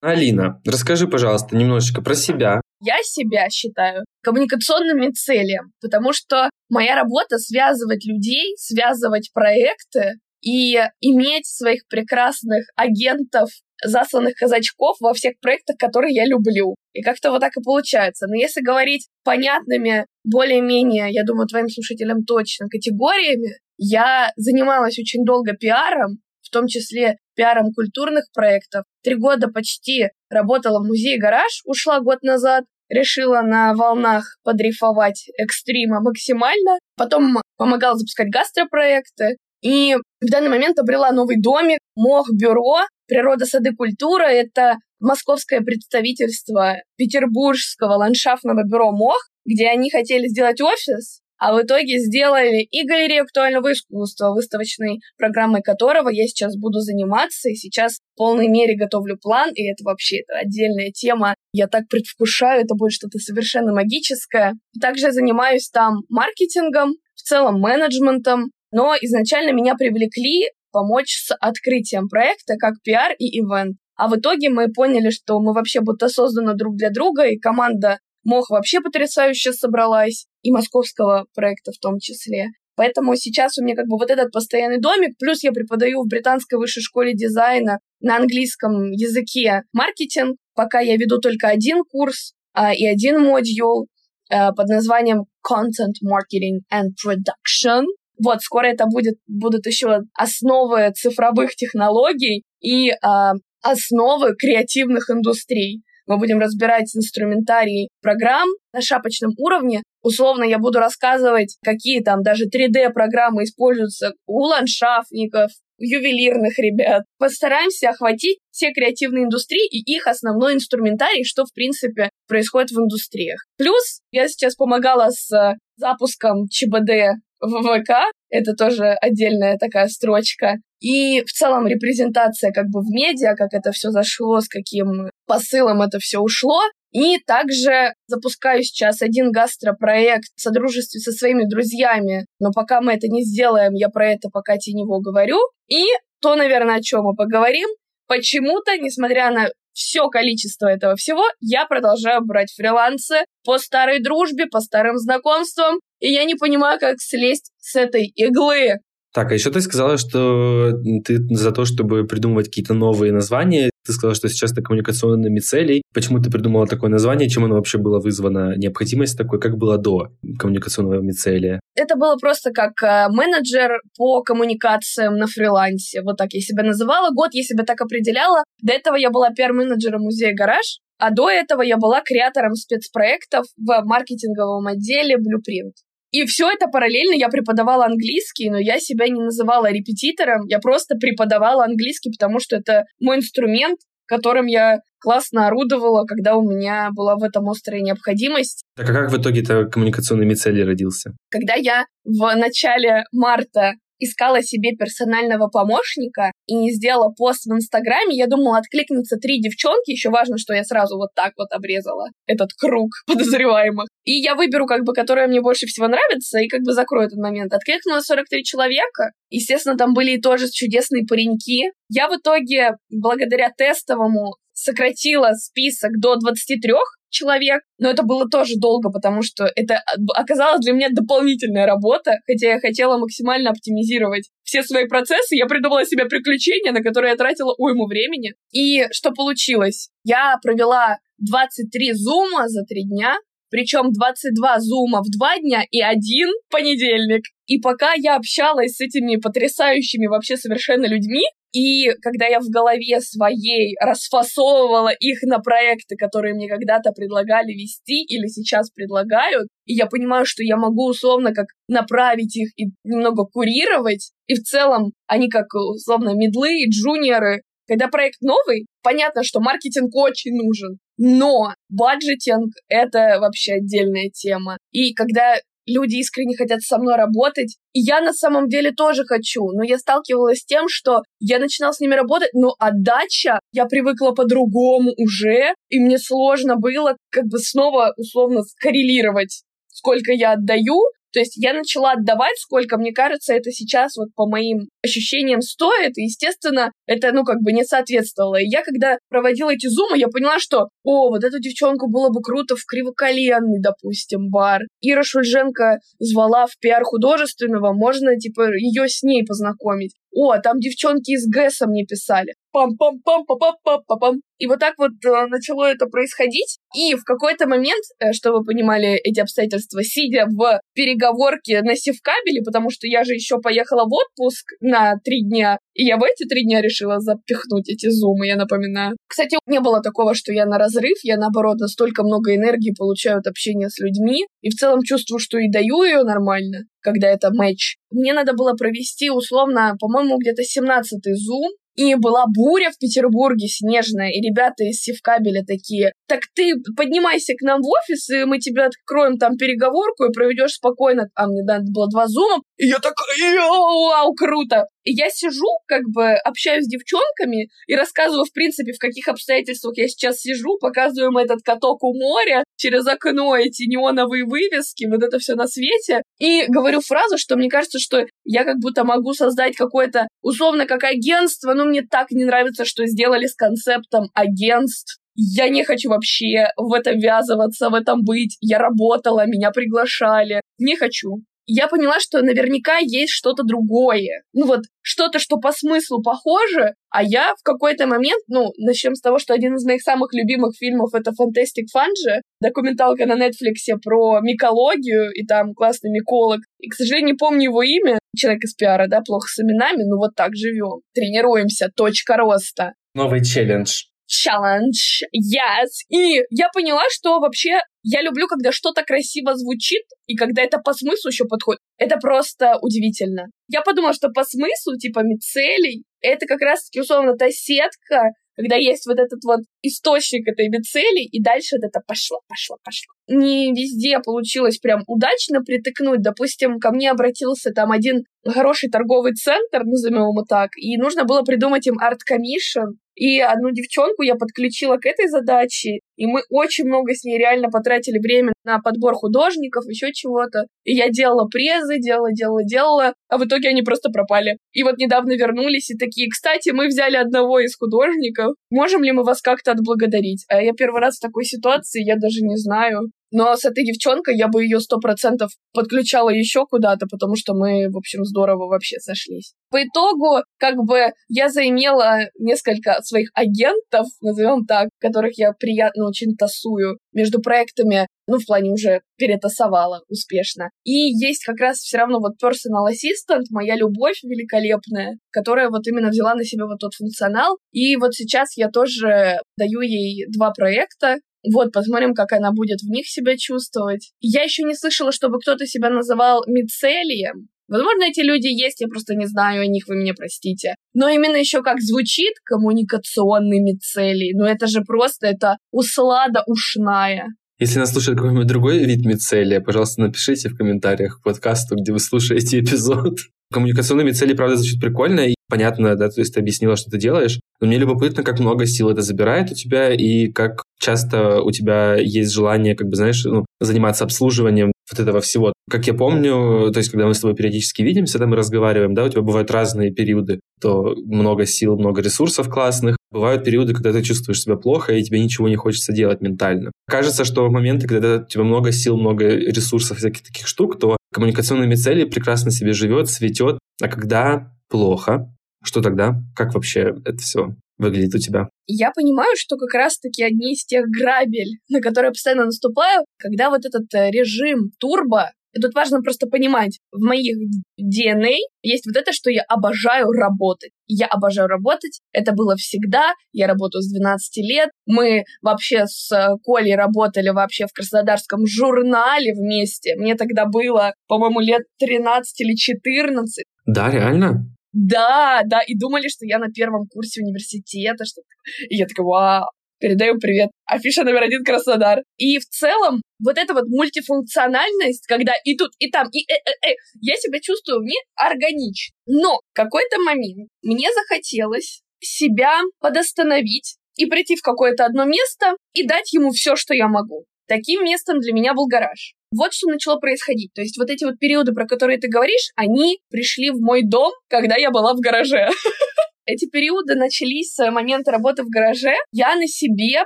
Алина, 0.01 0.61
расскажи, 0.65 1.09
пожалуйста, 1.09 1.57
немножечко 1.57 2.03
про 2.03 2.15
себя. 2.15 2.61
Я 2.87 2.99
себя 3.03 3.49
считаю 3.51 4.05
коммуникационными 4.23 5.11
целями, 5.11 5.73
потому 5.81 6.13
что 6.13 6.51
моя 6.69 6.95
работа 6.95 7.39
связывать 7.39 8.07
людей, 8.07 8.55
связывать 8.57 9.31
проекты 9.33 10.13
и 10.41 10.77
иметь 11.01 11.47
своих 11.47 11.83
прекрасных 11.89 12.65
агентов, 12.77 13.51
засланных 13.85 14.35
казачков 14.35 14.99
во 15.01 15.15
всех 15.15 15.35
проектах, 15.41 15.77
которые 15.79 16.15
я 16.15 16.27
люблю. 16.27 16.77
И 16.93 17.03
как-то 17.03 17.33
вот 17.33 17.41
так 17.41 17.57
и 17.57 17.63
получается. 17.63 18.29
Но 18.29 18.37
если 18.37 18.61
говорить 18.61 19.09
понятными, 19.25 20.07
более-менее, 20.23 21.09
я 21.11 21.25
думаю, 21.25 21.49
твоим 21.49 21.69
слушателям 21.69 22.25
точно, 22.25 22.69
категориями, 22.69 23.59
я 23.79 24.31
занималась 24.37 24.97
очень 24.97 25.25
долго 25.25 25.55
пиаром, 25.55 26.19
в 26.41 26.51
том 26.51 26.69
числе 26.69 27.17
пиаром 27.35 27.73
культурных 27.75 28.27
проектов. 28.33 28.85
Три 29.03 29.17
года 29.17 29.49
почти 29.49 30.09
работала 30.31 30.79
в 30.79 30.87
музее 30.87 31.19
«Гараж», 31.19 31.63
ушла 31.65 32.01
год 32.01 32.23
назад, 32.23 32.65
решила 32.89 33.43
на 33.43 33.75
волнах 33.75 34.37
подрифовать 34.45 35.29
экстрима 35.39 36.01
максимально. 36.01 36.79
Потом 36.97 37.39
помогала 37.57 37.97
запускать 37.97 38.29
гастропроекты. 38.31 39.37
И 39.63 39.97
в 40.21 40.31
данный 40.31 40.51
момент 40.51 40.79
обрела 40.79 41.11
новый 41.13 41.41
домик, 41.41 41.79
МОХ-бюро, 41.97 42.87
природа, 43.09 43.47
сады, 43.47 43.73
культура. 43.75 44.25
Это 44.25 44.77
московское 45.01 45.61
представительство 45.61 46.77
петербургского 46.97 47.95
ландшафтного 47.95 48.63
бюро 48.65 48.93
МОХ, 48.93 49.19
где 49.45 49.69
они 49.69 49.91
хотели 49.91 50.29
сделать 50.29 50.61
офис, 50.61 51.21
а 51.39 51.55
в 51.55 51.63
итоге 51.63 51.99
сделали 51.99 52.63
и 52.63 52.87
галерею 52.87 53.25
актуального 53.25 53.73
искусства, 53.73 54.33
выставочной 54.33 55.01
программой 55.17 55.63
которого 55.63 56.09
я 56.09 56.27
сейчас 56.27 56.57
буду 56.57 56.81
заниматься, 56.81 57.49
и 57.49 57.55
сейчас 57.55 57.99
в 57.99 58.17
полной 58.17 58.49
мере 58.49 58.77
готовлю 58.77 59.19
план, 59.19 59.51
и 59.55 59.65
это 59.65 59.85
вообще 59.85 60.21
это 60.21 60.39
отдельная 60.39 60.91
тема. 60.91 61.35
Я 61.53 61.67
так 61.67 61.89
предвкушаю, 61.89 62.63
это 62.63 62.75
будет 62.75 62.93
что-то 62.93 63.19
совершенно 63.19 63.73
магическое. 63.73 64.55
Также 64.81 65.13
занимаюсь 65.13 65.69
там 65.71 66.01
маркетингом, 66.09 66.95
в 67.15 67.23
целом 67.23 67.61
менеджментом, 67.61 68.51
но 68.71 68.95
изначально 69.01 69.53
меня 69.53 69.75
привлекли 69.75 70.51
помочь 70.71 71.17
с 71.17 71.35
открытием 71.41 72.09
проекта 72.09 72.57
как 72.59 72.75
пиар 72.83 73.13
и 73.19 73.41
ивент. 73.41 73.77
А 73.97 74.09
в 74.09 74.17
итоге 74.17 74.51
мы 74.51 74.71
поняли, 74.71 75.09
что 75.09 75.41
мы 75.41 75.55
вообще 75.55 75.81
будто 75.81 76.09
созданы 76.09 76.55
друг 76.55 76.77
для 76.77 76.91
друга, 76.91 77.25
и 77.25 77.39
команда 77.39 77.99
Мох 78.27 78.51
вообще 78.51 78.81
потрясающе 78.81 79.53
собралась, 79.53 80.27
и 80.43 80.51
московского 80.51 81.27
проекта 81.33 81.71
в 81.71 81.79
том 81.79 82.01
числе. 82.01 82.49
Поэтому 82.75 83.15
сейчас 83.15 83.57
у 83.57 83.63
меня 83.63 83.77
как 83.77 83.87
бы 83.87 83.97
вот 83.97 84.11
этот 84.11 84.33
постоянный 84.33 84.81
домик, 84.81 85.17
плюс 85.17 85.45
я 85.45 85.53
преподаю 85.53 86.03
в 86.03 86.09
британской 86.09 86.59
высшей 86.59 86.83
школе 86.83 87.15
дизайна 87.15 87.79
на 88.01 88.17
английском 88.17 88.91
языке 88.91 89.63
маркетинг. 89.73 90.39
Пока 90.57 90.81
я 90.81 90.97
веду 90.97 91.19
только 91.21 91.47
один 91.47 91.85
курс 91.89 92.33
а, 92.53 92.75
и 92.75 92.85
один 92.85 93.21
модуль 93.21 93.87
а, 94.29 94.53
под 94.53 94.67
названием 94.67 95.27
Content 95.49 95.95
Marketing 96.05 96.65
and 96.73 96.91
Production. 97.01 97.85
Вот, 98.19 98.43
скоро 98.43 98.67
это 98.67 98.87
будет, 98.87 99.19
будут 99.29 99.67
еще 99.67 100.01
основы 100.15 100.91
цифровых 100.97 101.55
технологий 101.55 102.43
и 102.61 102.91
а, 102.91 103.35
основы 103.63 104.35
креативных 104.37 105.11
индустрий. 105.11 105.83
Мы 106.07 106.19
будем 106.19 106.39
разбирать 106.39 106.95
инструментарий 106.95 107.89
программ 108.01 108.49
на 108.73 108.81
шапочном 108.81 109.33
уровне. 109.39 109.83
Условно 110.03 110.45
я 110.45 110.59
буду 110.59 110.79
рассказывать, 110.79 111.57
какие 111.65 112.01
там 112.01 112.23
даже 112.23 112.45
3D-программы 112.45 113.45
используются 113.45 114.13
у 114.27 114.43
ландшафтников, 114.43 115.51
ювелирных 115.79 116.59
ребят. 116.59 117.03
Постараемся 117.19 117.91
охватить 117.91 118.39
все 118.51 118.73
креативные 118.73 119.25
индустрии 119.25 119.67
и 119.69 119.83
их 119.95 120.07
основной 120.07 120.55
инструментарий, 120.55 121.25
что, 121.25 121.45
в 121.45 121.53
принципе, 121.53 122.11
происходит 122.29 122.71
в 122.71 122.79
индустриях. 122.79 123.41
Плюс 123.59 124.01
я 124.11 124.29
сейчас 124.29 124.55
помогала 124.55 125.11
с 125.11 125.57
запуском 125.77 126.49
ЧБД 126.49 127.21
в 127.41 127.63
ВК. 127.63 127.91
Это 128.31 128.55
тоже 128.55 128.97
отдельная 129.01 129.59
такая 129.59 129.89
строчка. 129.89 130.57
И 130.81 131.23
в 131.23 131.33
целом 131.33 131.67
репрезентация 131.67 132.53
как 132.53 132.67
бы 132.67 132.81
в 132.81 132.91
медиа, 132.91 133.35
как 133.35 133.53
это 133.53 133.73
все 133.73 133.91
зашло, 133.91 134.41
с 134.41 134.49
каким 134.49 135.11
посылом 135.27 135.83
это 135.83 135.99
все 135.99 136.19
ушло. 136.19 136.61
И 136.93 137.19
также 137.19 137.93
запускаю 138.07 138.63
сейчас 138.63 139.03
один 139.03 139.31
гастропроект 139.31 140.29
в 140.35 140.41
содружестве 140.41 141.01
со 141.01 141.13
своими 141.13 141.45
друзьями. 141.45 142.27
Но 142.41 142.53
пока 142.55 142.81
мы 142.81 142.95
это 142.95 143.09
не 143.09 143.23
сделаем, 143.23 143.75
я 143.75 143.89
про 143.89 144.13
это 144.13 144.29
пока 144.31 144.57
тенево 144.57 145.01
говорю. 145.01 145.39
И 145.69 145.85
то, 146.23 146.37
наверное, 146.37 146.77
о 146.77 146.83
чем 146.83 147.03
мы 147.05 147.15
поговорим. 147.15 147.69
Почему-то, 148.07 148.77
несмотря 148.79 149.31
на 149.31 149.49
все 149.73 150.09
количество 150.09 150.69
этого 150.69 150.97
всего, 150.97 151.23
я 151.41 151.67
продолжаю 151.67 152.25
брать 152.25 152.51
фрилансы 152.57 153.25
по 153.45 153.59
старой 153.59 154.01
дружбе, 154.01 154.47
по 154.47 154.61
старым 154.61 154.97
знакомствам, 154.97 155.81
и 156.01 156.13
я 156.13 156.25
не 156.25 156.35
понимаю, 156.35 156.79
как 156.79 156.97
слезть 156.99 157.53
с 157.59 157.77
этой 157.77 158.07
иглы. 158.07 158.79
Так, 159.17 159.31
а 159.31 159.35
еще 159.35 159.51
ты 159.51 159.63
сказала, 159.63 159.97
что 159.97 160.73
ты 161.03 161.17
за 161.31 161.51
то, 161.51 161.65
чтобы 161.65 162.07
придумывать 162.07 162.49
какие-то 162.49 162.75
новые 162.75 163.13
названия. 163.13 163.71
Ты 163.87 163.95
сказала, 163.95 164.15
что 164.15 164.29
сейчас 164.29 164.53
это 164.53 164.61
коммуникационными 164.61 165.39
целей. 165.39 165.81
Почему 165.95 166.21
ты 166.21 166.31
придумала 166.31 166.67
такое 166.67 166.91
название? 166.91 167.27
Чем 167.27 167.47
оно 167.47 167.55
вообще 167.55 167.79
было 167.79 167.99
вызвано? 167.99 168.57
Необходимость 168.59 169.17
такой, 169.17 169.41
как 169.41 169.57
было 169.57 169.79
до 169.79 170.09
коммуникационного 170.39 171.01
мицелия? 171.01 171.61
Это 171.75 171.97
было 171.97 172.17
просто 172.17 172.51
как 172.51 172.73
э, 172.83 173.09
менеджер 173.09 173.81
по 173.97 174.23
коммуникациям 174.23 175.17
на 175.17 175.27
фрилансе. 175.27 176.03
Вот 176.03 176.19
так 176.19 176.35
я 176.35 176.41
себя 176.43 176.63
называла. 176.63 177.11
Год 177.11 177.31
я 177.33 177.43
себя 177.43 177.65
так 177.65 177.81
определяла. 177.81 178.45
До 178.61 178.75
этого 178.75 178.97
я 178.97 179.09
была 179.09 179.31
пиар-менеджером 179.31 180.03
музея 180.03 180.35
«Гараж». 180.35 180.81
А 180.99 181.11
до 181.11 181.31
этого 181.31 181.63
я 181.63 181.79
была 181.79 182.03
креатором 182.03 182.55
спецпроектов 182.55 183.47
в 183.57 183.83
маркетинговом 183.85 184.67
отделе 184.67 185.17
Blueprint. 185.17 185.73
И 186.17 186.25
все 186.25 186.51
это 186.51 186.67
параллельно 186.69 187.13
я 187.13 187.29
преподавала 187.29 187.85
английский, 187.85 188.49
но 188.49 188.59
я 188.59 188.79
себя 188.79 189.07
не 189.07 189.21
называла 189.21 189.71
репетитором, 189.71 190.47
я 190.47 190.61
просто 190.61 190.95
преподавала 190.97 191.65
английский, 191.65 192.11
потому 192.11 192.41
что 192.41 192.57
это 192.57 192.85
мой 192.99 193.19
инструмент, 193.19 193.81
которым 194.07 194.47
я 194.47 194.79
классно 194.99 195.47
орудовала, 195.47 196.07
когда 196.07 196.37
у 196.37 196.43
меня 196.43 196.89
была 196.97 197.17
в 197.17 197.23
этом 197.23 197.51
острая 197.51 197.83
необходимость. 197.83 198.63
Так 198.77 198.89
а 198.89 198.95
как 198.95 199.13
в 199.13 199.21
итоге-то 199.21 199.67
коммуникационный 199.67 200.25
мицелий 200.25 200.65
родился? 200.65 201.11
Когда 201.31 201.53
я 201.53 201.85
в 202.05 202.35
начале 202.35 203.05
марта 203.13 203.75
искала 203.99 204.43
себе 204.43 204.75
персонального 204.75 205.49
помощника 205.49 206.33
и 206.47 206.55
не 206.55 206.73
сделала 206.73 207.13
пост 207.13 207.45
в 207.45 207.53
Инстаграме, 207.53 208.17
я 208.17 208.27
думала, 208.27 208.59
откликнется 208.59 209.17
три 209.17 209.41
девчонки, 209.41 209.91
еще 209.91 210.09
важно, 210.09 210.39
что 210.39 210.55
я 210.55 210.65
сразу 210.65 210.97
вот 210.97 211.11
так 211.15 211.33
вот 211.37 211.53
обрезала 211.53 212.09
этот 212.27 212.51
круг 212.59 212.89
подозреваемых. 213.07 213.89
И 214.07 214.13
я 214.13 214.37
выберу, 214.37 214.67
как 214.67 214.85
бы, 214.85 214.93
которая 214.93 215.27
мне 215.27 215.41
больше 215.41 215.67
всего 215.67 215.89
нравится, 215.89 216.39
и 216.39 216.49
как 216.49 216.63
бы 216.63 216.73
закрою 216.73 217.09
этот 217.09 217.19
момент. 217.19 217.53
Откликнулось 217.53 218.07
43 218.07 218.45
человека. 218.45 219.11
Естественно, 219.31 219.77
там 219.77 219.95
были 219.95 220.13
и 220.13 220.21
тоже 220.21 220.49
чудесные 220.49 221.05
пареньки. 221.05 221.73
Я 221.91 222.09
в 222.09 222.17
итоге, 222.17 222.77
благодаря 222.89 223.51
тестовому, 223.51 224.37
сократила 224.53 225.33
список 225.33 225.99
до 226.01 226.15
23, 226.17 226.73
человек, 227.11 227.63
но 227.79 227.91
это 227.91 228.03
было 228.03 228.29
тоже 228.29 228.55
долго, 228.57 228.91
потому 228.91 229.23
что 229.23 229.51
это 229.57 229.81
оказалось 230.15 230.61
для 230.61 230.73
меня 230.73 230.89
дополнительная 230.91 231.67
работа, 231.67 232.19
хотя 232.27 232.49
я 232.55 232.61
хотела 232.61 232.99
максимально 232.99 233.51
оптимизировать 233.51 234.31
все 234.43 234.63
свои 234.63 234.87
процессы, 234.87 235.35
я 235.35 235.47
придумала 235.47 235.85
себе 235.85 236.07
приключения, 236.07 236.73
на 236.73 236.83
которые 236.83 237.13
я 237.13 237.17
тратила 237.17 237.55
уйму 237.59 237.87
времени. 237.87 238.35
И 238.53 238.87
что 238.91 239.13
получилось? 239.13 239.91
Я 240.05 240.37
провела 240.43 240.99
23 241.19 241.93
зума 241.95 242.49
за 242.49 242.63
три 242.65 242.85
дня, 242.85 243.17
причем 243.51 243.93
22 243.93 244.61
зума 244.61 245.03
в 245.03 245.11
два 245.11 245.39
дня 245.39 245.65
и 245.71 245.81
один 245.81 246.29
понедельник. 246.51 247.25
И 247.47 247.59
пока 247.59 247.93
я 247.95 248.17
общалась 248.17 248.77
с 248.77 248.81
этими 248.81 249.17
потрясающими 249.17 250.07
вообще 250.07 250.37
совершенно 250.37 250.87
людьми, 250.87 251.23
и 251.53 251.91
когда 252.03 252.27
я 252.27 252.41
в 252.41 252.51
голове 252.51 253.01
своей 253.01 253.77
расфасовывала 253.81 254.91
их 254.93 255.23
на 255.23 255.39
проекты, 255.39 255.97
которые 255.97 256.35
мне 256.35 256.49
когда-то 256.49 256.93
предлагали 256.93 257.53
вести 257.53 258.05
или 258.05 258.27
сейчас 258.27 258.71
предлагают, 258.71 259.49
и 259.65 259.75
я 259.75 259.87
понимаю, 259.87 260.27
что 260.27 260.43
я 260.43 260.57
могу 260.59 260.87
условно 260.87 261.33
как 261.33 261.47
направить 261.69 262.37
их 262.37 262.51
и 262.57 262.73
немного 262.85 263.25
курировать, 263.25 264.13
и 264.27 264.35
в 264.35 264.43
целом 264.43 264.93
они 265.07 265.31
как 265.31 265.47
условно 265.55 266.11
медлы 266.15 266.59
и 266.59 266.71
джуниоры, 266.71 267.43
когда 267.67 267.89
проект 267.89 268.21
новый, 268.21 268.67
понятно, 268.83 269.23
что 269.25 269.41
маркетинг 269.41 269.95
очень 269.95 270.35
нужен, 270.35 270.79
но 270.99 271.55
баджетинг— 271.69 272.53
это 272.69 273.19
вообще 273.21 273.55
отдельная 273.55 274.11
тема. 274.11 274.59
И 274.71 274.95
когда 274.95 275.37
люди 275.67 275.97
искренне 275.97 276.37
хотят 276.37 276.63
со 276.63 276.79
мной 276.79 276.97
работать. 276.97 277.57
И 277.73 277.81
я 277.81 278.01
на 278.01 278.13
самом 278.13 278.49
деле 278.49 278.71
тоже 278.71 279.05
хочу, 279.05 279.47
но 279.51 279.65
я 279.65 279.79
сталкивалась 279.79 280.39
с 280.39 280.45
тем, 280.45 280.69
что 280.69 281.03
я 281.19 281.39
начинала 281.41 281.73
с 281.73 281.81
ними 281.81 281.95
работать, 281.95 282.31
но 282.35 282.55
отдача, 282.59 283.41
я 283.53 283.67
привыкла 283.67 284.13
по-другому 284.13 284.93
уже, 284.97 285.55
и 285.69 285.81
мне 285.81 285.99
сложно 285.99 286.57
было 286.57 286.97
как 287.11 287.25
бы 287.25 287.39
снова 287.39 287.93
условно 287.97 288.43
скоррелировать 288.43 289.43
сколько 289.77 290.13
я 290.13 290.33
отдаю, 290.33 290.81
то 291.13 291.21
есть 291.21 291.37
я 291.37 291.53
начала 291.53 291.93
отдавать, 291.93 292.39
сколько, 292.39 292.77
мне 292.77 292.93
кажется, 292.93 293.35
это 293.35 293.51
сейчас 293.51 293.97
вот 293.97 294.09
по 294.15 294.27
моим 294.27 294.69
ощущениям 294.85 295.41
стоит, 295.41 295.97
и, 295.97 296.05
естественно, 296.05 296.73
это, 296.87 297.13
ну, 297.13 297.25
как 297.25 297.41
бы 297.43 297.53
не 297.53 297.65
соответствовало. 297.65 298.37
И 298.37 298.49
я, 298.49 298.63
когда 298.63 298.99
проводила 299.09 299.51
эти 299.51 299.67
зумы, 299.67 299.99
я 299.99 300.09
поняла, 300.09 300.39
что, 300.39 300.69
о, 300.85 301.09
вот 301.09 301.25
эту 301.25 301.39
девчонку 301.41 301.89
было 301.91 302.11
бы 302.11 302.21
круто 302.21 302.57
в 302.57 302.65
кривоколенный, 302.67 303.61
допустим, 303.61 304.31
бар. 304.31 304.61
Ира 304.81 305.03
Шульженко 305.03 305.79
звала 305.99 306.47
в 306.47 306.59
пиар 306.59 306.83
художественного, 306.85 307.73
можно, 307.73 308.17
типа, 308.19 308.55
ее 308.55 308.89
с 308.89 309.03
ней 309.03 309.25
познакомить. 309.25 309.95
О, 310.19 310.39
там 310.39 310.61
девчонки 310.61 311.11
из 311.11 311.29
ГЭСа 311.29 311.67
мне 311.67 311.85
писали 311.85 312.33
пам-пам-пам-пам-пам-пам. 312.57 314.21
И 314.39 314.47
вот 314.47 314.61
так 314.61 314.75
вот 314.79 314.93
э, 315.05 315.27
начало 315.29 315.65
это 315.65 315.87
происходить. 315.87 316.59
И 316.75 316.95
в 316.95 317.05
какой-то 317.05 317.47
момент, 317.47 317.85
э, 317.99 318.13
что 318.13 318.33
вы 318.33 318.45
понимали 318.45 318.97
эти 319.05 319.21
обстоятельства, 319.21 319.83
сидя 319.83 320.27
в 320.27 320.61
переговорке 320.75 321.61
на 321.63 321.77
севкабеле, 321.77 322.43
потому 322.43 322.71
что 322.71 322.87
я 322.87 323.05
же 323.05 323.13
еще 323.13 323.39
поехала 323.41 323.85
в 323.85 323.93
отпуск 323.93 324.47
на 324.61 324.95
три 325.05 325.23
дня, 325.23 325.59
и 325.75 325.85
я 325.85 325.99
в 325.99 326.03
эти 326.03 326.27
три 326.27 326.45
дня 326.45 326.63
решила 326.63 326.99
запихнуть 326.99 327.69
эти 327.69 327.91
зумы, 327.91 328.27
я 328.27 328.37
напоминаю. 328.37 328.97
Кстати, 329.07 329.37
не 329.47 329.61
было 329.61 329.83
такого, 329.83 330.15
что 330.15 330.33
я 330.33 330.47
на 330.47 330.59
разрыв, 330.59 330.99
я 331.03 331.17
наоборот 331.19 331.59
настолько 331.59 332.03
много 332.03 332.35
энергии 332.35 332.75
получаю 332.77 333.19
от 333.19 333.27
общения 333.27 333.69
с 333.69 333.79
людьми, 333.79 334.27
и 334.41 334.49
в 334.49 334.55
целом 334.55 334.83
чувствую, 334.83 335.19
что 335.19 335.39
и 335.39 335.51
даю 335.51 335.83
ее 335.83 336.03
нормально, 336.03 336.65
когда 336.87 337.09
это 337.09 337.31
матч. 337.33 337.79
Мне 337.91 338.13
надо 338.13 338.33
было 338.35 338.53
провести 338.53 339.11
условно, 339.11 339.75
по-моему, 339.81 340.19
где-то 340.19 340.43
17-й 340.43 341.15
зум, 341.15 341.51
и 341.75 341.95
была 341.97 342.25
буря 342.27 342.71
в 342.71 342.79
Петербурге 342.79 343.49
снежная, 343.49 344.11
и 344.11 344.21
ребята 344.21 344.65
из 344.65 344.81
Севкабеля 344.81 345.43
такие, 345.45 345.93
так 346.09 346.21
ты 346.35 346.55
поднимайся 346.77 347.35
к 347.35 347.43
нам 347.43 347.61
в 347.61 347.67
офис, 347.67 348.09
и 348.09 348.25
мы 348.25 348.39
тебе 348.39 348.63
откроем 348.63 349.19
там 349.19 349.37
переговорку 349.37 350.05
и 350.05 350.13
проведешь 350.13 350.55
спокойно. 350.55 351.09
А 351.15 351.27
мне 351.27 351.43
надо 351.43 351.65
было 351.71 351.89
два 351.91 352.07
зума. 352.07 352.43
И 352.57 352.69
я 352.69 352.79
такая, 352.79 353.49
вау, 353.49 354.15
круто. 354.15 354.67
И 354.83 354.93
я 354.93 355.11
сижу, 355.11 355.47
как 355.67 355.83
бы 355.93 356.13
общаюсь 356.25 356.65
с 356.65 356.69
девчонками 356.69 357.49
и 357.67 357.75
рассказываю, 357.75 358.25
в 358.25 358.33
принципе, 358.33 358.73
в 358.73 358.79
каких 358.79 359.09
обстоятельствах 359.09 359.77
я 359.77 359.89
сейчас 359.89 360.21
сижу, 360.21 360.57
показываю 360.59 361.11
им 361.11 361.19
этот 361.19 361.43
каток 361.43 361.83
у 361.83 361.93
моря, 361.93 362.45
через 362.57 362.87
окно 362.87 363.37
эти 363.37 363.69
неоновые 363.69 364.25
вывески, 364.25 364.87
вот 364.87 365.03
это 365.03 365.19
все 365.19 365.35
на 365.35 365.47
свете. 365.47 366.03
И 366.19 366.47
говорю 366.49 366.81
фразу, 366.81 367.19
что 367.19 367.37
мне 367.37 367.51
кажется, 367.51 367.79
что 367.79 368.07
я 368.25 368.45
как 368.45 368.59
будто 368.59 368.85
могу 368.85 369.13
создать 369.13 369.55
какое-то, 369.55 370.09
условно, 370.23 370.67
как 370.67 370.85
агентство, 370.85 371.53
но 371.53 371.65
мне 371.65 371.83
так 371.83 372.11
не 372.11 372.25
нравится, 372.25 372.65
что 372.65 372.87
сделали 372.87 373.27
с 373.27 373.35
концептом 373.35 374.09
агентств. 374.15 374.99
Я 375.15 375.49
не 375.49 375.65
хочу 375.65 375.91
вообще 375.91 376.49
в 376.57 376.73
это 376.73 376.93
ввязываться, 376.93 377.71
в 377.71 377.75
этом 377.75 378.03
быть. 378.05 378.37
Я 378.41 378.59
работала, 378.59 379.27
меня 379.27 379.51
приглашали. 379.51 380.41
Не 380.59 380.77
хочу 380.77 381.23
я 381.47 381.69
поняла, 381.69 382.01
что 382.01 382.23
наверняка 382.23 382.79
есть 382.79 383.13
что-то 383.13 383.43
другое. 383.45 384.23
Ну 384.33 384.47
вот, 384.47 384.61
что-то, 384.83 385.19
что 385.19 385.37
по 385.37 385.53
смыслу 385.53 386.03
похоже, 386.03 386.75
а 386.91 387.03
я 387.03 387.35
в 387.35 387.43
какой-то 387.43 387.87
момент, 387.87 388.23
ну, 388.29 388.53
начнем 388.59 388.95
с 388.95 389.01
того, 389.01 389.19
что 389.19 389.35
один 389.35 389.55
из 389.57 389.65
моих 389.65 389.83
самых 389.83 390.13
любимых 390.13 390.57
фильмов— 390.59 390.91
это 390.95 391.11
«Fantastic 391.11 391.67
Fungi», 391.75 392.21
документалка 392.41 393.07
на 393.07 393.15
Netflix 393.15 393.79
про 393.83 394.21
микологию, 394.21 395.13
и 395.13 395.25
там 395.25 395.55
классный 395.55 395.91
миколог. 395.91 396.41
И, 396.59 396.69
к 396.69 396.75
сожалению, 396.75 397.13
не 397.13 397.15
помню 397.15 397.45
его 397.45 397.63
имя. 397.63 397.99
Человек 398.17 398.45
из 398.45 398.55
пиара, 398.55 398.87
да, 398.89 399.01
плохо 399.01 399.29
с 399.29 399.39
именами, 399.41 399.83
но 399.85 399.99
вот 399.99 400.15
так 400.15 400.35
живем. 400.35 400.81
Тренируемся, 400.95 401.71
точка 401.75 402.17
роста. 402.17 402.73
Новый 402.95 403.23
челлендж 403.25 403.85
challenge, 404.07 405.05
yes. 405.15 405.85
И 405.91 406.23
я 406.31 406.49
поняла, 406.53 406.83
что 406.91 407.19
вообще 407.21 407.61
я 407.83 408.03
люблю, 408.03 408.27
когда 408.27 408.53
что-то 408.53 408.83
красиво 408.83 409.35
звучит, 409.35 409.85
и 410.07 410.17
когда 410.17 410.43
это 410.43 410.59
по 410.59 410.73
смыслу 410.73 411.11
еще 411.11 411.25
подходит. 411.25 411.61
Это 411.79 411.97
просто 411.99 412.59
удивительно. 412.61 413.27
Я 413.49 413.63
подумала, 413.63 413.93
что 413.93 414.09
по 414.09 414.25
смыслу, 414.25 414.77
типа 414.79 415.01
мицелий, 415.01 415.85
это 416.01 416.27
как 416.27 416.41
раз-таки 416.41 416.81
условно 416.81 417.17
та 417.17 417.31
сетка, 417.31 418.11
когда 418.37 418.57
есть 418.57 418.87
вот 418.87 418.99
этот 418.99 419.25
вот 419.25 419.41
источник 419.63 420.29
этой 420.29 420.49
бицели, 420.51 421.05
и 421.05 421.23
дальше 421.23 421.57
вот 421.57 421.67
это 421.67 421.81
пошло, 421.87 422.21
пошло, 422.29 422.59
пошло. 422.63 422.93
Не 423.09 423.53
везде 423.53 423.99
получилось 424.01 424.59
прям 424.59 424.83
удачно 424.87 425.41
притыкнуть. 425.41 426.03
Допустим, 426.03 426.59
ко 426.59 426.71
мне 426.71 426.91
обратился 426.91 427.51
там 427.51 427.73
один 427.73 428.05
хороший 428.27 428.69
торговый 428.69 429.15
центр, 429.15 429.65
назовем 429.65 430.11
его 430.11 430.25
так, 430.29 430.51
и 430.57 430.77
нужно 430.77 431.05
было 431.05 431.23
придумать 431.23 431.67
им 431.67 431.79
art 431.79 432.00
commission, 432.00 432.77
и 432.97 433.21
одну 433.21 433.51
девчонку 433.53 434.03
я 434.03 434.17
подключила 434.17 434.79
к 434.79 434.87
этой 434.87 435.09
задаче, 435.09 435.81
и 435.97 436.07
мы 436.07 436.23
очень 436.31 436.65
много 436.65 436.95
с 436.95 437.05
ней 437.05 437.19
реально 437.19 437.49
потратили 437.49 437.99
время 437.99 438.33
на 438.45 438.59
подбор 438.61 438.95
художников, 438.95 439.65
еще 439.67 439.93
чего-то. 439.93 440.45
И 440.65 440.75
я 440.75 440.89
делала 440.89 441.27
презы, 441.29 441.79
делала, 441.79 442.13
делала, 442.13 442.45
делала, 442.45 442.95
а 443.09 443.19
в 443.19 443.25
итоге 443.25 443.49
они 443.49 443.63
просто 443.63 443.91
пропали. 443.91 444.39
И 444.53 444.63
вот 444.63 444.79
недавно 444.79 445.13
вернулись 445.13 445.71
и 445.71 445.77
такие, 445.77 446.09
кстати, 446.11 446.51
мы 446.51 446.69
взяли 446.69 446.97
одного 446.97 447.41
из 447.41 447.57
художников, 447.57 448.35
можем 448.51 448.83
ли 448.83 448.93
мы 448.93 449.05
вас 449.05 449.21
как-то 449.21 449.53
отблагодарить? 449.53 450.25
А 450.29 450.43
я 450.43 450.53
первый 450.53 450.81
раз 450.81 450.97
в 450.97 451.03
такой 451.03 451.25
ситуации, 451.25 451.85
я 451.85 451.97
даже 451.97 452.21
не 452.23 452.37
знаю. 452.37 452.91
Но 453.13 453.37
с 453.37 453.45
этой 453.45 453.65
девчонкой 453.65 454.17
я 454.17 454.29
бы 454.29 454.43
ее 454.43 454.61
сто 454.61 454.79
процентов 454.79 455.31
подключала 455.55 456.11
еще 456.11 456.45
куда-то, 456.45 456.87
потому 456.87 457.15
что 457.17 457.35
мы, 457.35 457.71
в 457.71 457.77
общем, 457.77 458.05
здорово 458.05 458.47
вообще 458.47 458.79
сошлись. 458.79 459.33
По 459.51 459.63
итогу, 459.63 460.23
как 460.39 460.57
бы, 460.57 460.93
я 461.09 461.29
заимела 461.29 462.01
несколько 462.19 462.83
своих 462.83 463.11
агентов, 463.15 463.87
назовем 464.01 464.45
так, 464.45 464.69
которых 464.81 465.17
я 465.19 465.33
приятно 465.33 465.86
очень 465.87 466.17
тасую 466.17 466.79
между 466.93 467.21
проектами, 467.21 467.87
ну, 468.07 468.19
в 468.19 468.27
плане 468.27 468.51
уже 468.51 468.81
перетасовала 468.97 469.83
успешно. 469.89 470.51
И 470.65 470.73
есть 470.73 471.25
как 471.25 471.39
раз 471.39 471.59
все 471.59 471.79
равно 471.79 471.99
вот 471.99 472.13
personal 472.23 472.71
assistant, 472.71 473.25
моя 473.31 473.57
любовь 473.57 474.01
великолепная, 474.03 474.99
которая 475.11 475.51
вот 475.51 475.67
именно 475.67 475.89
взяла 475.89 476.15
на 476.15 476.25
себя 476.25 476.47
вот 476.47 476.59
тот 476.59 476.75
функционал. 476.75 477.39
И 477.53 477.77
вот 477.77 477.95
сейчас 477.95 478.37
я 478.37 478.49
тоже 478.49 479.19
даю 479.37 479.61
ей 479.61 480.07
два 480.11 480.31
проекта, 480.31 480.99
вот, 481.33 481.53
посмотрим, 481.53 481.95
как 481.95 482.13
она 482.13 482.31
будет 482.31 482.61
в 482.61 482.71
них 482.71 482.87
себя 482.89 483.17
чувствовать. 483.17 483.91
Я 484.01 484.23
еще 484.23 484.45
не 484.45 484.55
слышала, 484.55 484.93
чтобы 484.93 485.19
кто-то 485.19 485.47
себя 485.47 485.71
называл 485.71 486.23
мицелием. 486.27 487.29
Возможно, 487.49 487.85
эти 487.85 488.01
люди 488.01 488.27
есть, 488.27 488.61
я 488.61 488.69
просто 488.69 488.95
не 488.95 489.07
знаю 489.07 489.43
о 489.43 489.47
них, 489.47 489.69
вы 489.69 489.77
меня 489.77 489.95
простите. 489.97 490.55
Но 490.75 490.89
именно 490.89 491.17
еще 491.17 491.43
как 491.43 491.61
звучит 491.61 492.15
коммуникационный 492.25 493.41
мицелий. 493.41 494.13
Ну 494.15 494.25
это 494.25 494.47
же 494.47 494.63
просто, 494.63 495.07
это 495.07 495.37
услада 495.53 496.23
ушная. 496.27 497.07
Если 497.39 497.59
нас 497.59 497.73
слушает 497.73 497.99
какой-нибудь 497.99 498.27
другой 498.27 498.65
вид 498.65 498.87
мицелия, 498.87 499.41
пожалуйста, 499.41 499.83
напишите 499.83 500.31
в 500.31 500.37
комментариях 500.37 500.99
к 500.99 501.03
подкасту, 501.03 501.55
где 501.57 501.73
вы 501.73 501.79
слушаете 501.79 502.41
эпизод. 502.41 502.99
Коммуникационный 503.33 503.85
мицелий, 503.85 504.15
правда, 504.15 504.37
звучит 504.37 504.61
прикольно 504.61 505.01
и 505.01 505.15
понятно, 505.29 505.75
да, 505.75 505.91
то 505.91 506.01
есть 506.01 506.15
ты 506.15 506.21
объяснила, 506.21 506.57
что 506.57 506.71
ты 506.71 506.79
делаешь. 506.79 507.21
Но 507.41 507.47
мне 507.47 507.59
любопытно, 507.59 508.03
как 508.03 508.21
много 508.21 508.47
сил 508.47 508.71
это 508.71 508.83
забирает 508.83 509.31
у 509.31 509.35
тебя 509.35 509.73
и 509.73 510.11
как 510.13 510.45
часто 510.61 511.21
у 511.21 511.31
тебя 511.31 511.77
есть 511.77 512.13
желание, 512.13 512.55
как 512.55 512.69
бы, 512.69 512.77
знаешь, 512.77 513.05
ну, 513.05 513.27
заниматься 513.41 513.85
обслуживанием 513.85 514.53
вот 514.71 514.81
этого 514.81 515.01
всего. 515.01 515.33
Как 515.49 515.67
я 515.67 515.75
помню, 515.75 516.51
то 516.53 516.59
есть, 516.59 516.71
когда 516.71 516.87
мы 516.87 516.95
с 516.95 517.01
тобой 517.01 517.17
периодически 517.17 517.63
видимся, 517.63 517.99
да, 517.99 518.07
мы 518.07 518.17
разговариваем, 518.17 518.75
да, 518.75 518.85
у 518.85 518.89
тебя 518.89 519.03
бывают 519.03 519.31
разные 519.31 519.73
периоды. 519.73 520.21
То 520.41 520.75
много 520.87 521.25
сил, 521.27 521.57
много 521.57 521.81
ресурсов 521.83 522.29
классных. 522.29 522.77
Бывают 522.91 523.25
периоды, 523.25 523.55
когда 523.55 523.73
ты 523.73 523.83
чувствуешь 523.83 524.23
себя 524.23 524.37
плохо, 524.37 524.75
и 524.75 524.83
тебе 524.83 525.03
ничего 525.03 525.29
не 525.29 525.37
хочется 525.37 525.73
делать 525.73 526.01
ментально. 526.01 526.51
Кажется, 526.69 527.05
что 527.05 527.27
в 527.27 527.31
моменты, 527.31 527.67
когда 527.67 527.97
у 527.97 528.07
тебя 528.07 528.25
много 528.25 528.53
сил, 528.53 528.77
много 528.77 529.09
ресурсов, 529.09 529.79
всяких 529.79 530.03
таких 530.03 530.27
штук, 530.27 530.59
то 530.59 530.77
коммуникационными 530.93 531.55
цели 531.55 531.85
прекрасно 531.85 532.31
себе 532.31 532.53
живет, 532.53 532.89
цветет. 532.89 533.39
А 533.63 533.69
когда 533.69 534.33
плохо, 534.49 535.13
что 535.45 535.61
тогда? 535.63 536.01
Как 536.15 536.35
вообще 536.35 536.75
это 536.85 536.99
все 536.99 537.35
выглядит 537.59 537.95
у 537.95 537.99
тебя? 537.99 538.29
Я 538.47 538.71
понимаю, 538.71 539.13
что 539.17 539.37
как 539.37 539.53
раз-таки 539.55 540.03
одни 540.03 540.33
из 540.33 540.45
тех 540.45 540.67
грабель, 540.67 541.39
на 541.49 541.61
которые 541.61 541.89
я 541.89 541.93
постоянно 541.93 542.27
наступаю, 542.27 542.85
когда 542.99 543.31
вот 543.31 543.45
этот 543.45 543.73
э, 543.75 543.91
режим 543.91 544.51
турбо, 544.59 545.11
и 545.37 545.41
тут 545.41 545.55
важно 545.55 545.83
просто 545.83 546.07
понимать, 546.07 546.61
в 546.73 546.81
моих 546.81 547.15
DNA 547.61 548.15
есть 548.43 548.65
вот 548.67 548.75
это, 548.75 548.93
что 548.93 549.11
я 549.11 549.23
обожаю 549.29 549.91
работать. 549.91 550.51
Я 550.67 550.87
обожаю 550.87 551.29
работать, 551.29 551.81
это 551.93 552.13
было 552.13 552.37
всегда, 552.37 552.95
я 553.13 553.27
работаю 553.27 553.61
с 553.61 553.71
12 553.71 554.17
лет. 554.25 554.49
Мы 554.65 555.05
вообще 555.21 555.67
с 555.67 555.93
э, 555.93 556.17
Колей 556.25 556.57
работали 556.57 557.11
вообще 557.11 557.47
в 557.47 557.53
Краснодарском 557.53 558.27
журнале 558.27 559.13
вместе. 559.13 559.75
Мне 559.77 559.95
тогда 559.95 560.25
было, 560.25 560.73
по-моему, 560.89 561.21
лет 561.21 561.43
13 561.59 562.21
или 562.23 562.35
14. 562.35 563.25
Да, 563.45 563.71
реально? 563.71 564.25
Да, 564.59 565.21
да, 565.27 565.41
и 565.47 565.55
думали, 565.55 565.89
что 565.89 566.07
я 566.07 566.19
на 566.19 566.29
первом 566.33 566.67
курсе 566.67 567.03
университета, 567.03 567.85
что 567.85 568.01
И 568.49 568.57
я 568.57 568.67
такая, 568.67 568.87
вау, 568.87 569.27
передаю 569.61 569.99
привет. 569.99 570.31
Афиша 570.47 570.83
номер 570.83 571.03
один 571.03 571.25
Краснодар. 571.25 571.83
И 571.99 572.19
в 572.19 572.25
целом 572.25 572.81
вот 572.99 573.19
эта 573.19 573.35
вот 573.35 573.45
мультифункциональность, 573.49 574.87
когда 574.87 575.13
и 575.25 575.37
тут, 575.37 575.51
и 575.59 575.71
там, 575.71 575.89
и 575.93 576.11
э, 576.11 576.15
э, 576.15 576.49
э, 576.49 576.55
я 576.81 576.95
себя 576.95 577.21
чувствую 577.21 577.65
не 577.65 577.77
органично. 577.97 578.75
Но 578.87 579.17
в 579.17 579.35
какой-то 579.35 579.79
момент 579.83 580.31
мне 580.41 580.69
захотелось 580.73 581.61
себя 581.81 582.41
подостановить 582.59 583.57
и 583.77 583.85
прийти 583.85 584.17
в 584.17 584.23
какое-то 584.23 584.65
одно 584.65 584.87
место 584.87 585.37
и 585.53 585.67
дать 585.67 585.93
ему 585.93 586.13
все, 586.13 586.35
что 586.35 586.55
я 586.55 586.69
могу. 586.69 587.05
Таким 587.29 587.65
местом 587.65 588.01
для 588.01 588.13
меня 588.13 588.35
был 588.35 588.47
гараж. 588.47 588.95
Вот 589.17 589.33
что 589.33 589.49
начало 589.49 589.79
происходить. 589.79 590.33
То 590.35 590.43
есть 590.43 590.59
вот 590.59 590.71
эти 590.71 590.85
вот 590.85 590.99
периоды, 590.99 591.33
про 591.33 591.47
которые 591.47 591.79
ты 591.79 591.89
говоришь, 591.89 592.31
они 592.37 592.79
пришли 592.91 593.31
в 593.31 593.41
мой 593.41 593.63
дом, 593.63 593.93
когда 594.09 594.37
я 594.37 594.51
была 594.51 594.75
в 594.75 594.81
гараже. 594.81 595.29
Эти 596.09 596.29
периоды 596.31 596.77
начались 596.77 597.35
с 597.35 597.51
момента 597.51 597.91
работы 597.91 598.23
в 598.23 598.29
гараже. 598.29 598.77
Я 598.93 599.17
на 599.17 599.27
себе 599.27 599.83